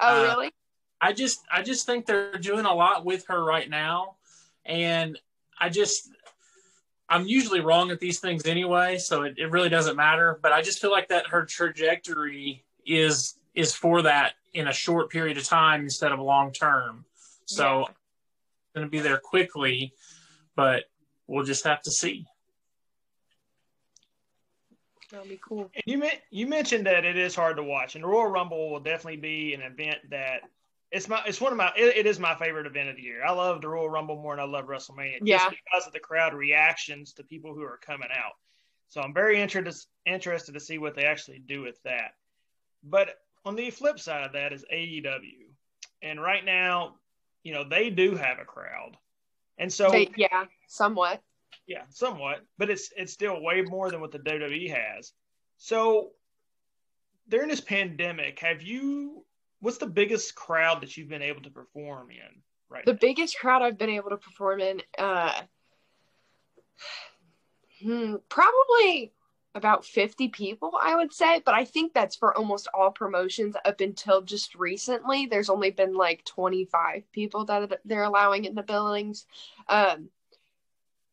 oh, 0.00 0.06
Uh, 0.06 0.22
really? 0.34 0.50
I 1.00 1.12
just 1.12 1.44
I 1.52 1.62
just 1.62 1.86
think 1.86 2.06
they're 2.06 2.32
doing 2.38 2.64
a 2.64 2.74
lot 2.74 3.04
with 3.04 3.26
her 3.28 3.44
right 3.44 3.68
now, 3.68 4.16
and 4.64 5.18
I 5.58 5.68
just 5.68 6.10
I'm 7.08 7.26
usually 7.26 7.60
wrong 7.60 7.90
at 7.90 8.00
these 8.00 8.18
things 8.20 8.46
anyway, 8.46 8.98
so 8.98 9.22
it, 9.22 9.34
it 9.38 9.50
really 9.50 9.68
doesn't 9.68 9.96
matter. 9.96 10.38
But 10.42 10.52
I 10.52 10.62
just 10.62 10.80
feel 10.80 10.90
like 10.90 11.08
that 11.08 11.28
her 11.28 11.44
trajectory 11.44 12.64
is 12.84 13.38
is 13.54 13.74
for 13.74 14.02
that 14.02 14.34
in 14.54 14.68
a 14.68 14.72
short 14.72 15.10
period 15.10 15.38
of 15.38 15.44
time 15.44 15.82
instead 15.82 16.12
of 16.12 16.18
long 16.18 16.52
term. 16.52 17.04
So 17.46 17.80
Yeah. 17.80 17.84
I'm 17.86 18.82
going 18.82 18.86
to 18.86 18.90
be 18.90 19.00
there 19.00 19.18
quickly, 19.18 19.94
but 20.54 20.84
we'll 21.26 21.44
just 21.44 21.64
have 21.64 21.82
to 21.82 21.90
see. 21.90 22.26
That'll 25.10 25.26
be 25.26 25.40
cool. 25.42 25.70
And 25.74 25.82
you 25.86 26.08
you 26.30 26.46
mentioned 26.46 26.86
that 26.86 27.04
it 27.04 27.16
is 27.16 27.34
hard 27.34 27.56
to 27.56 27.62
watch, 27.62 27.94
and 27.94 28.04
the 28.04 28.08
Royal 28.08 28.26
Rumble 28.26 28.70
will 28.70 28.80
definitely 28.80 29.16
be 29.16 29.54
an 29.54 29.62
event 29.62 29.98
that 30.10 30.42
it's 30.90 31.08
my 31.08 31.22
it's 31.26 31.40
one 31.40 31.52
of 31.52 31.58
my 31.58 31.70
it, 31.76 31.96
it 31.98 32.06
is 32.06 32.18
my 32.18 32.34
favorite 32.34 32.66
event 32.66 32.88
of 32.88 32.96
the 32.96 33.02
year. 33.02 33.24
I 33.24 33.32
love 33.32 33.60
the 33.60 33.68
Royal 33.68 33.90
Rumble 33.90 34.16
more 34.20 34.34
than 34.36 34.44
I 34.44 34.48
love 34.48 34.66
WrestleMania, 34.66 35.18
Yeah. 35.22 35.38
just 35.38 35.50
because 35.50 35.86
of 35.86 35.92
the 35.92 36.00
crowd 36.00 36.34
reactions 36.34 37.12
to 37.14 37.24
people 37.24 37.54
who 37.54 37.62
are 37.62 37.78
coming 37.78 38.08
out. 38.12 38.32
So 38.88 39.00
I'm 39.02 39.12
very 39.12 39.40
interested 39.40 39.88
interested 40.06 40.52
to 40.52 40.60
see 40.60 40.78
what 40.78 40.94
they 40.94 41.04
actually 41.04 41.40
do 41.40 41.60
with 41.60 41.80
that. 41.82 42.12
But 42.82 43.20
on 43.44 43.54
the 43.54 43.70
flip 43.70 43.98
side 43.98 44.24
of 44.24 44.32
that 44.32 44.52
is 44.52 44.64
AEW, 44.72 45.50
and 46.02 46.20
right 46.22 46.44
now, 46.44 46.96
you 47.42 47.52
know 47.52 47.64
they 47.68 47.90
do 47.90 48.14
have 48.14 48.38
a 48.38 48.44
crowd, 48.44 48.96
and 49.58 49.70
so 49.72 49.90
They- 49.90 50.10
yeah, 50.16 50.46
somewhat. 50.68 51.22
yeah, 51.66 51.82
somewhat, 51.90 52.40
but 52.56 52.70
it's 52.70 52.90
it's 52.96 53.12
still 53.12 53.42
way 53.42 53.60
more 53.62 53.90
than 53.90 54.00
what 54.00 54.10
the 54.12 54.18
WWE 54.20 54.68
has. 54.70 55.12
So 55.58 56.12
during 57.28 57.48
this 57.48 57.60
pandemic, 57.60 58.38
have 58.40 58.62
you? 58.62 59.26
What's 59.60 59.78
the 59.78 59.86
biggest 59.86 60.34
crowd 60.34 60.82
that 60.82 60.96
you've 60.96 61.08
been 61.08 61.22
able 61.22 61.42
to 61.42 61.50
perform 61.50 62.10
in? 62.10 62.42
Right. 62.68 62.84
The 62.84 62.92
now? 62.92 62.98
biggest 63.00 63.38
crowd 63.38 63.62
I've 63.62 63.78
been 63.78 63.90
able 63.90 64.10
to 64.10 64.16
perform 64.16 64.60
in, 64.60 64.82
uh, 64.98 65.40
hmm, 67.82 68.16
probably 68.28 69.12
about 69.54 69.84
50 69.84 70.28
people, 70.28 70.72
I 70.80 70.94
would 70.94 71.12
say. 71.12 71.42
But 71.44 71.54
I 71.54 71.64
think 71.64 71.92
that's 71.92 72.16
for 72.16 72.36
almost 72.36 72.68
all 72.72 72.90
promotions 72.90 73.56
up 73.64 73.80
until 73.80 74.22
just 74.22 74.54
recently. 74.54 75.26
There's 75.26 75.50
only 75.50 75.70
been 75.70 75.94
like 75.94 76.24
25 76.24 77.10
people 77.12 77.44
that 77.46 77.80
they're 77.84 78.04
allowing 78.04 78.44
in 78.44 78.54
the 78.54 78.62
buildings. 78.62 79.26
Um, 79.68 80.10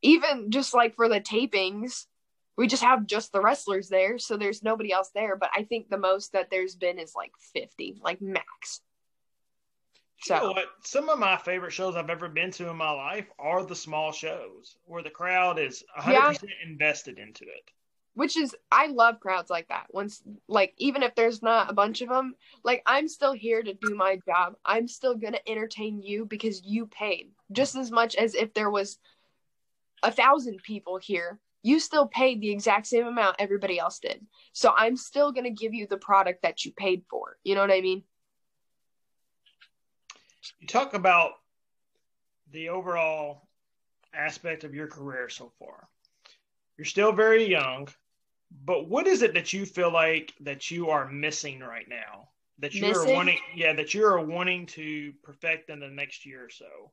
even 0.02 0.52
just 0.52 0.74
like 0.74 0.96
for 0.96 1.10
the 1.10 1.20
tapings, 1.20 2.06
we 2.58 2.68
just 2.68 2.84
have 2.84 3.06
just 3.06 3.32
the 3.32 3.42
wrestlers 3.42 3.90
there. 3.90 4.18
So 4.18 4.38
there's 4.38 4.64
nobody 4.64 4.92
else 4.92 5.12
there. 5.14 5.36
But 5.36 5.50
I 5.56 5.64
think 5.64 5.90
the 5.90 5.98
most 5.98 6.34
that 6.34 6.50
there's 6.50 6.76
been 6.76 7.00
is 7.00 7.14
like 7.16 7.32
50, 7.54 8.00
like 8.04 8.22
max. 8.22 8.82
So, 10.22 10.36
you 10.36 10.42
know 10.42 10.52
what? 10.52 10.68
Some 10.84 11.10
of 11.10 11.20
my 11.20 11.38
favorite 11.38 11.74
shows 11.74 11.96
I've 11.96 12.10
ever 12.10 12.30
been 12.30 12.52
to 12.52 12.70
in 12.70 12.78
my 12.78 12.92
life 12.92 13.28
are 13.38 13.64
the 13.64 13.76
small 13.76 14.12
shows 14.12 14.78
where 14.86 15.04
the 15.04 15.10
crowd 15.10 15.60
is 15.60 15.84
100% 16.00 16.14
yeah. 16.14 16.34
invested 16.66 17.20
into 17.20 17.44
it. 17.44 17.70
Which 18.16 18.38
is, 18.38 18.56
I 18.72 18.88
love 18.88 19.20
crowds 19.20 19.50
like 19.50 19.68
that. 19.68 19.88
Once, 19.92 20.24
like, 20.48 20.74
even 20.78 21.04
if 21.04 21.14
there's 21.16 21.44
not 21.44 21.70
a 21.70 21.74
bunch 21.74 22.02
of 22.02 22.08
them, 22.08 22.34
like, 22.64 22.82
I'm 22.86 23.10
still 23.10 23.34
here 23.34 23.62
to 23.62 23.74
do 23.74 23.94
my 23.94 24.18
job. 24.26 24.56
I'm 24.64 24.88
still 24.88 25.16
going 25.16 25.34
to 25.34 25.50
entertain 25.50 26.02
you 26.02 26.26
because 26.26 26.64
you 26.64 26.88
paid 26.88 27.32
just 27.52 27.76
as 27.76 27.92
much 27.92 28.16
as 28.16 28.34
if 28.34 28.54
there 28.54 28.70
was 28.70 28.98
a 30.02 30.12
thousand 30.12 30.64
people 30.64 30.98
here. 30.98 31.40
You 31.66 31.80
still 31.80 32.06
paid 32.06 32.42
the 32.42 32.52
exact 32.52 32.86
same 32.86 33.08
amount 33.08 33.38
everybody 33.40 33.80
else 33.80 33.98
did. 33.98 34.24
So 34.54 34.72
I'm 34.78 34.96
still 34.96 35.32
going 35.32 35.46
to 35.46 35.50
give 35.50 35.74
you 35.74 35.88
the 35.88 35.98
product 35.98 36.44
that 36.44 36.64
you 36.64 36.72
paid 36.72 37.02
for. 37.10 37.38
You 37.44 37.56
know 37.56 37.62
what 37.62 37.72
I 37.72 37.82
mean? 37.82 38.04
you 40.60 40.68
talk 40.68 40.94
about 40.94 41.32
the 42.52 42.70
overall 42.70 43.48
aspect 44.14 44.64
of 44.64 44.76
your 44.76 44.86
career 44.86 45.28
so 45.28 45.52
far. 45.58 45.88
You're 46.78 46.86
still 46.86 47.12
very 47.12 47.50
young, 47.50 47.88
but 48.64 48.88
what 48.88 49.08
is 49.08 49.24
it 49.24 49.34
that 49.34 49.52
you 49.52 49.66
feel 49.66 49.92
like 49.92 50.36
that 50.42 50.70
you 50.70 50.92
are 50.92 51.10
missing 51.10 51.62
right 51.62 51.90
now? 51.90 52.30
That 52.60 52.76
you 52.76 52.84
missing? 52.84 53.10
are 53.10 53.14
wanting 53.16 53.40
yeah, 53.56 53.74
that 53.74 53.96
you 53.96 54.06
are 54.06 54.24
wanting 54.24 54.68
to 54.68 55.14
perfect 55.24 55.72
in 55.72 55.80
the 55.80 55.90
next 55.90 56.28
year 56.28 56.46
or 56.46 56.50
so. 56.52 56.92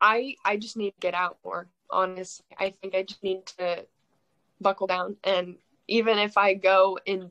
I 0.00 0.36
I 0.44 0.58
just 0.58 0.76
need 0.76 0.92
to 0.92 1.00
get 1.00 1.14
out 1.14 1.38
more, 1.44 1.68
honestly. 1.90 2.46
I 2.56 2.70
think 2.70 2.94
I 2.94 3.02
just 3.02 3.24
need 3.24 3.46
to 3.58 3.84
buckle 4.60 4.86
down 4.86 5.16
and 5.24 5.56
even 5.88 6.18
if 6.18 6.36
I 6.36 6.54
go 6.54 6.98
in 7.06 7.30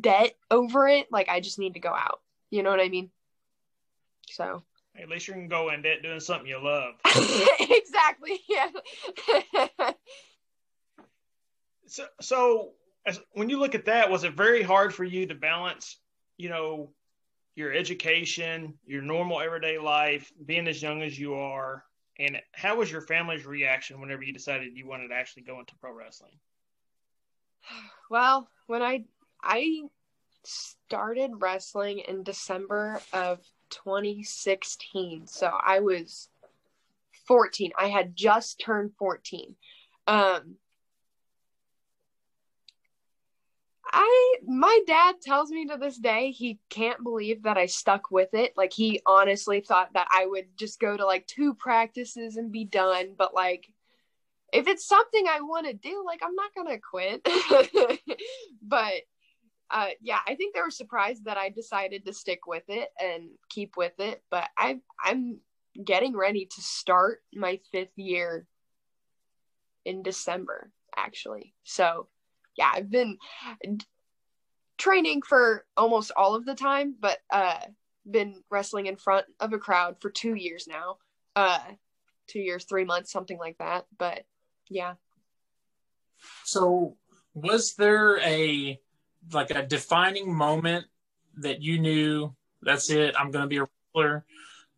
debt 0.00 0.34
over 0.50 0.88
it, 0.88 1.10
like 1.12 1.28
I 1.28 1.40
just 1.40 1.58
need 1.58 1.74
to 1.74 1.80
go 1.80 1.90
out. 1.90 2.20
You 2.50 2.62
know 2.62 2.70
what 2.70 2.80
I 2.80 2.88
mean? 2.88 3.10
So 4.30 4.62
at 5.00 5.08
least 5.08 5.28
you 5.28 5.34
can 5.34 5.48
go 5.48 5.70
in 5.70 5.82
debt 5.82 6.02
doing 6.02 6.20
something 6.20 6.46
you 6.46 6.62
love. 6.62 6.94
exactly. 7.60 8.40
Yeah. 8.48 8.68
so, 11.86 12.06
so 12.20 12.70
as, 13.06 13.20
when 13.32 13.48
you 13.48 13.58
look 13.58 13.74
at 13.74 13.86
that, 13.86 14.10
was 14.10 14.24
it 14.24 14.34
very 14.34 14.62
hard 14.62 14.94
for 14.94 15.04
you 15.04 15.26
to 15.26 15.34
balance, 15.34 15.98
you 16.36 16.48
know, 16.48 16.90
your 17.54 17.72
education, 17.72 18.74
your 18.86 19.02
normal 19.02 19.40
everyday 19.40 19.78
life, 19.78 20.32
being 20.44 20.66
as 20.68 20.82
young 20.82 21.02
as 21.02 21.18
you 21.18 21.34
are, 21.34 21.84
and 22.18 22.40
how 22.52 22.76
was 22.76 22.90
your 22.90 23.02
family's 23.02 23.44
reaction 23.44 24.00
whenever 24.00 24.22
you 24.22 24.32
decided 24.32 24.76
you 24.76 24.86
wanted 24.86 25.08
to 25.08 25.14
actually 25.14 25.42
go 25.42 25.58
into 25.58 25.74
pro 25.76 25.92
wrestling? 25.92 26.32
Well, 28.10 28.46
when 28.66 28.82
I 28.82 29.04
I 29.42 29.84
started 30.44 31.30
wrestling 31.38 32.00
in 32.00 32.22
December 32.22 33.00
of 33.12 33.38
2016. 33.70 35.26
So 35.26 35.46
I 35.46 35.80
was 35.80 36.28
14. 37.26 37.72
I 37.78 37.88
had 37.88 38.14
just 38.14 38.60
turned 38.60 38.92
14. 38.98 39.56
Um, 40.06 40.56
I 43.92 44.36
my 44.46 44.80
dad 44.86 45.16
tells 45.20 45.50
me 45.50 45.66
to 45.66 45.76
this 45.76 45.98
day 45.98 46.30
he 46.30 46.58
can't 46.70 47.02
believe 47.02 47.42
that 47.42 47.58
I 47.58 47.66
stuck 47.66 48.10
with 48.10 48.32
it. 48.32 48.54
Like 48.56 48.72
he 48.72 49.00
honestly 49.06 49.60
thought 49.60 49.92
that 49.94 50.08
I 50.10 50.26
would 50.26 50.56
just 50.56 50.80
go 50.80 50.96
to 50.96 51.04
like 51.04 51.26
two 51.26 51.54
practices 51.54 52.36
and 52.36 52.50
be 52.50 52.64
done, 52.64 53.14
but 53.16 53.34
like 53.34 53.68
if 54.52 54.68
it's 54.68 54.86
something 54.86 55.26
I 55.26 55.40
want 55.40 55.66
to 55.66 55.72
do, 55.72 56.04
like 56.06 56.20
I'm 56.22 56.34
not 56.34 56.52
to 56.68 56.78
quit. 56.78 57.26
but 58.62 58.92
uh, 59.70 59.88
yeah, 60.02 60.18
I 60.26 60.34
think 60.34 60.54
they 60.54 60.60
were 60.60 60.70
surprised 60.70 61.24
that 61.24 61.38
I 61.38 61.48
decided 61.48 62.04
to 62.04 62.12
stick 62.12 62.46
with 62.46 62.64
it 62.68 62.90
and 63.00 63.30
keep 63.48 63.76
with 63.76 63.98
it. 63.98 64.22
But 64.30 64.48
I, 64.56 64.80
I'm 65.02 65.38
getting 65.82 66.14
ready 66.14 66.46
to 66.54 66.60
start 66.60 67.22
my 67.34 67.58
fifth 67.72 67.96
year 67.96 68.46
in 69.86 70.02
December, 70.02 70.70
actually. 70.94 71.54
So, 71.64 72.08
yeah, 72.56 72.70
I've 72.74 72.90
been 72.90 73.16
training 74.76 75.22
for 75.22 75.64
almost 75.76 76.12
all 76.14 76.34
of 76.34 76.44
the 76.44 76.54
time, 76.54 76.94
but 77.00 77.18
uh, 77.30 77.60
been 78.08 78.42
wrestling 78.50 78.86
in 78.86 78.96
front 78.96 79.24
of 79.40 79.54
a 79.54 79.58
crowd 79.58 79.96
for 80.00 80.10
two 80.10 80.34
years 80.34 80.66
now. 80.68 80.98
Uh, 81.34 81.60
two 82.26 82.40
years, 82.40 82.64
three 82.64 82.84
months, 82.84 83.10
something 83.10 83.38
like 83.38 83.56
that. 83.58 83.86
But 83.96 84.24
yeah. 84.68 84.94
So, 86.44 86.96
was 87.34 87.74
there 87.74 88.18
a 88.20 88.78
like 89.32 89.50
a 89.50 89.66
defining 89.66 90.34
moment 90.34 90.86
that 91.36 91.62
you 91.62 91.78
knew 91.78 92.34
that's 92.62 92.90
it 92.90 93.14
i'm 93.18 93.30
going 93.30 93.42
to 93.42 93.48
be 93.48 93.58
a 93.58 93.66
wrestler 93.94 94.24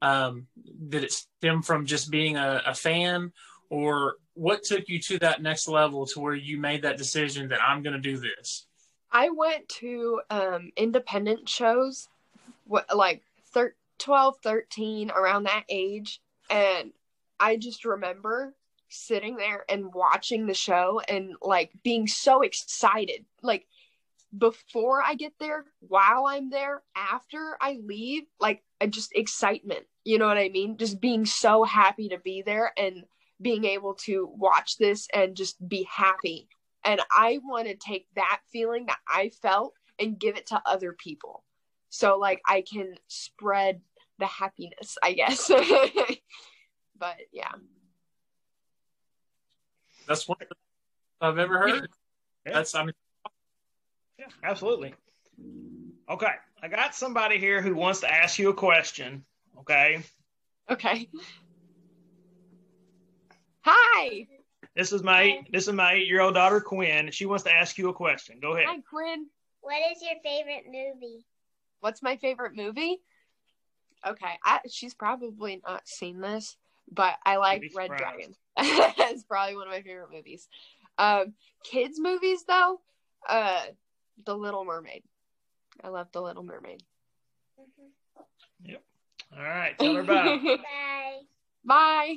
um, 0.03 0.49
did 0.91 1.03
it 1.05 1.13
stem 1.13 1.63
from 1.63 1.87
just 1.87 2.11
being 2.11 2.37
a, 2.37 2.61
a, 2.67 2.75
fan 2.75 3.33
or 3.71 4.17
what 4.35 4.63
took 4.63 4.87
you 4.87 4.99
to 5.01 5.19
that 5.21 5.41
next 5.41 5.67
level 5.67 6.05
to 6.05 6.21
where 6.21 6.35
you 6.35 6.59
made 6.59 6.83
that 6.83 6.99
decision 6.99 7.49
that 7.49 7.63
i'm 7.63 7.83
going 7.83 7.95
to 7.95 8.01
do 8.01 8.19
this 8.19 8.67
i 9.13 9.31
went 9.31 9.69
to 9.69 10.21
um, 10.31 10.71
independent 10.77 11.49
shows 11.49 12.09
what 12.67 12.85
like 12.95 13.23
thir- 13.53 13.75
12 13.99 14.37
13 14.43 15.11
around 15.11 15.45
that 15.45 15.65
age 15.69 16.21
and 16.51 16.93
i 17.41 17.57
just 17.57 17.85
remember 17.85 18.55
sitting 18.95 19.37
there 19.37 19.65
and 19.69 19.93
watching 19.93 20.47
the 20.47 20.55
show 20.55 21.01
and 21.09 21.35
like 21.43 21.71
being 21.83 22.07
so 22.07 22.43
excited 22.43 23.25
like 23.43 23.67
before 24.37 25.03
I 25.03 25.15
get 25.15 25.33
there, 25.39 25.65
while 25.81 26.27
I'm 26.27 26.51
there, 26.51 26.83
after 26.97 27.57
I 27.61 27.79
leave, 27.85 28.25
like 28.41 28.63
just 28.91 29.13
excitement. 29.15 29.85
You 30.05 30.19
know 30.19 30.27
what 30.27 30.39
I 30.39 30.49
mean? 30.49 30.77
Just 30.77 31.01
being 31.01 31.25
so 31.25 31.65
happy 31.65 32.09
to 32.09 32.19
be 32.19 32.43
there 32.43 32.73
and 32.77 33.05
being 33.41 33.65
able 33.65 33.95
to 33.95 34.31
watch 34.37 34.77
this 34.79 35.09
and 35.15 35.37
just 35.37 35.57
be 35.67 35.87
happy. 35.91 36.49
And 36.85 37.01
I 37.11 37.41
want 37.43 37.69
to 37.69 37.75
take 37.75 38.07
that 38.17 38.41
feeling 38.53 38.87
that 38.87 38.99
I 39.09 39.31
felt 39.41 39.75
and 39.99 40.19
give 40.19 40.37
it 40.37 40.47
to 40.49 40.63
other 40.67 40.93
people. 40.93 41.45
So 41.91 42.19
like 42.19 42.43
I 42.47 42.63
can 42.63 42.95
spread 43.09 43.81
the 44.19 44.27
happiness, 44.27 44.99
I 45.03 45.13
guess. 45.13 45.49
but 46.99 47.17
yeah. 47.33 47.53
That's 50.07 50.29
one 50.29 50.39
I've 51.21 51.39
ever 51.39 51.59
heard. 51.59 51.89
Yeah. 52.47 52.53
That's 52.53 52.75
I 52.75 52.85
mean 52.85 52.95
yeah, 54.19 54.27
absolutely. 54.43 54.95
Okay, 56.09 56.33
I 56.63 56.69
got 56.69 56.95
somebody 56.95 57.39
here 57.39 57.61
who 57.63 57.75
wants 57.75 58.01
to 58.01 58.13
ask 58.13 58.39
you 58.39 58.51
a 58.51 58.55
question. 58.55 59.25
Okay. 59.61 60.03
Okay. 60.71 61.09
Hi. 63.63 64.27
This 64.77 64.93
is 64.93 65.03
my 65.03 65.41
this 65.53 65.69
is 65.69 65.75
my 65.75 65.95
eight 65.95 66.07
year 66.07 66.21
old 66.21 66.35
daughter 66.35 66.61
Quinn. 66.61 67.11
She 67.11 67.27
wants 67.27 67.45
to 67.45 67.53
ask 67.53 67.79
you 67.79 67.89
a 67.89 67.95
question. 67.95 68.39
Go 68.41 68.55
ahead. 68.55 68.67
Hi, 68.69 68.81
Quinn. 68.89 69.27
What 69.61 69.81
is 69.93 70.03
your 70.03 70.17
favorite 70.23 70.67
movie? 70.67 71.25
What's 71.81 72.03
my 72.03 72.17
favorite 72.17 72.55
movie? 72.57 72.99
Okay, 74.07 74.39
I, 74.45 74.61
she's 74.71 74.93
probably 74.93 75.63
not 75.67 75.89
seen 75.89 76.21
this, 76.21 76.57
but 76.91 77.15
I 77.25 77.37
like 77.37 77.73
Red 77.75 77.91
Dragon. 77.97 78.35
it's 78.59 79.25
probably 79.25 79.57
one 79.57 79.67
of 79.67 79.73
my 79.73 79.83
favorite 79.83 80.13
movies. 80.13 80.49
Um, 80.99 81.35
kids 81.65 81.99
movies 81.99 82.45
though, 82.47 82.81
uh, 83.29 83.63
the 84.25 84.37
Little 84.37 84.65
Mermaid. 84.65 85.03
I 85.83 85.89
love 85.89 86.09
The 86.13 86.23
Little 86.23 86.45
Mermaid. 86.45 86.83
Mm-hmm. 87.61 88.71
Yep. 88.71 88.83
All 89.37 89.43
right. 89.43 89.79
Tell 89.79 89.95
her 89.95 90.03
bye. 90.05 90.39
bye. 90.45 91.19
Bye. 91.65 92.17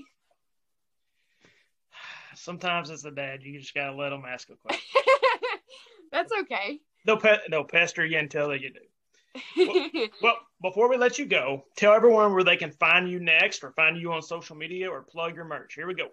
Sometimes 2.35 2.91
as 2.91 3.05
a 3.05 3.11
dad, 3.11 3.41
you 3.41 3.59
just 3.59 3.73
gotta 3.73 3.95
let 3.95 4.09
them 4.09 4.23
ask 4.27 4.49
a 4.49 4.55
question. 4.55 5.01
That's 6.11 6.31
okay. 6.41 6.79
They'll 7.05 7.17
pe- 7.17 7.47
they'll 7.49 7.63
pester 7.63 8.05
you 8.05 8.17
until 8.19 8.55
you 8.55 8.71
do. 8.73 8.79
well, 9.57 10.09
well, 10.21 10.35
before 10.61 10.89
we 10.89 10.97
let 10.97 11.19
you 11.19 11.25
go, 11.25 11.65
tell 11.75 11.93
everyone 11.93 12.33
where 12.33 12.43
they 12.43 12.57
can 12.57 12.71
find 12.71 13.09
you 13.09 13.19
next, 13.19 13.63
or 13.63 13.71
find 13.71 13.97
you 13.97 14.11
on 14.11 14.21
social 14.21 14.55
media, 14.55 14.89
or 14.89 15.01
plug 15.01 15.35
your 15.35 15.45
merch. 15.45 15.73
Here 15.75 15.87
we 15.87 15.93
go. 15.93 16.09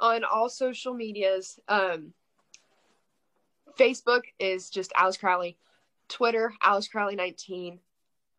On 0.00 0.24
all 0.24 0.48
social 0.48 0.94
medias, 0.94 1.58
um, 1.68 2.12
Facebook 3.78 4.22
is 4.38 4.70
just 4.70 4.92
Alice 4.96 5.16
Crowley. 5.16 5.56
Twitter, 6.08 6.52
Alice 6.62 6.88
Crowley 6.88 7.16
19. 7.16 7.78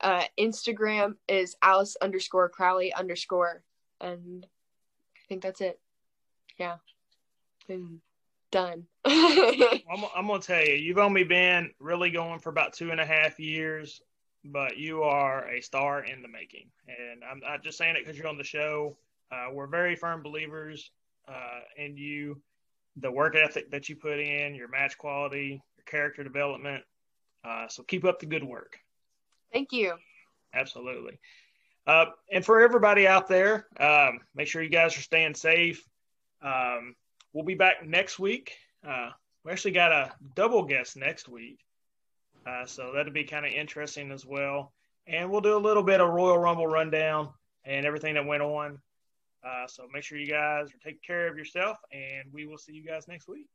Uh, 0.01 0.23
Instagram 0.39 1.15
is 1.27 1.55
Alice 1.61 1.97
underscore 2.01 2.49
Crowley 2.49 2.93
underscore. 2.93 3.63
And 4.01 4.45
I 5.15 5.19
think 5.27 5.41
that's 5.41 5.61
it. 5.61 5.79
Yeah. 6.57 6.77
Been 7.67 8.01
done. 8.51 8.85
I'm, 9.05 10.05
I'm 10.15 10.27
gonna 10.27 10.39
tell 10.39 10.63
you, 10.63 10.75
you've 10.75 10.97
only 10.97 11.23
been 11.23 11.71
really 11.79 12.09
going 12.09 12.39
for 12.39 12.49
about 12.49 12.73
two 12.73 12.91
and 12.91 12.99
a 12.99 13.05
half 13.05 13.39
years, 13.39 14.01
but 14.43 14.77
you 14.77 15.03
are 15.03 15.49
a 15.49 15.61
star 15.61 16.03
in 16.03 16.21
the 16.21 16.27
making. 16.27 16.69
And 16.87 17.23
I'm 17.23 17.39
not 17.39 17.63
just 17.63 17.77
saying 17.77 17.95
it 17.95 18.05
because 18.05 18.17
you're 18.17 18.27
on 18.27 18.37
the 18.37 18.43
show. 18.43 18.97
Uh, 19.31 19.47
we're 19.51 19.67
very 19.67 19.95
firm 19.95 20.21
believers 20.21 20.91
uh, 21.27 21.59
in 21.77 21.97
you, 21.97 22.41
the 22.97 23.11
work 23.11 23.35
ethic 23.35 23.71
that 23.71 23.89
you 23.89 23.95
put 23.95 24.19
in, 24.19 24.55
your 24.55 24.67
match 24.67 24.97
quality, 24.97 25.61
your 25.77 25.85
character 25.85 26.23
development. 26.23 26.83
Uh, 27.43 27.67
so 27.67 27.83
keep 27.83 28.05
up 28.05 28.19
the 28.19 28.25
good 28.25 28.43
work. 28.43 28.79
Thank 29.51 29.71
you. 29.71 29.95
Absolutely. 30.53 31.19
Uh, 31.87 32.05
and 32.31 32.43
for 32.43 32.61
everybody 32.61 33.07
out 33.07 33.27
there, 33.27 33.67
um, 33.79 34.19
make 34.33 34.47
sure 34.47 34.63
you 34.63 34.69
guys 34.69 34.97
are 34.97 35.01
staying 35.01 35.35
safe. 35.35 35.87
Um, 36.41 36.95
we'll 37.33 37.45
be 37.45 37.55
back 37.55 37.85
next 37.85 38.17
week. 38.17 38.53
Uh, 38.87 39.09
we 39.43 39.51
actually 39.51 39.71
got 39.71 39.91
a 39.91 40.11
double 40.33 40.63
guest 40.63 40.97
next 40.97 41.29
week. 41.29 41.59
Uh, 42.47 42.65
so 42.65 42.91
that'll 42.93 43.13
be 43.13 43.23
kind 43.23 43.45
of 43.45 43.51
interesting 43.51 44.11
as 44.11 44.25
well. 44.25 44.73
And 45.07 45.29
we'll 45.29 45.41
do 45.41 45.55
a 45.55 45.59
little 45.59 45.83
bit 45.83 46.01
of 46.01 46.09
Royal 46.09 46.37
Rumble 46.37 46.67
rundown 46.67 47.29
and 47.63 47.85
everything 47.85 48.15
that 48.15 48.25
went 48.25 48.41
on. 48.41 48.79
Uh, 49.45 49.67
so 49.67 49.87
make 49.93 50.03
sure 50.03 50.17
you 50.17 50.27
guys 50.27 50.69
are 50.69 50.79
taking 50.83 50.99
care 51.05 51.27
of 51.27 51.37
yourself, 51.37 51.77
and 51.91 52.33
we 52.33 52.45
will 52.45 52.57
see 52.57 52.73
you 52.73 52.83
guys 52.83 53.07
next 53.07 53.27
week. 53.27 53.47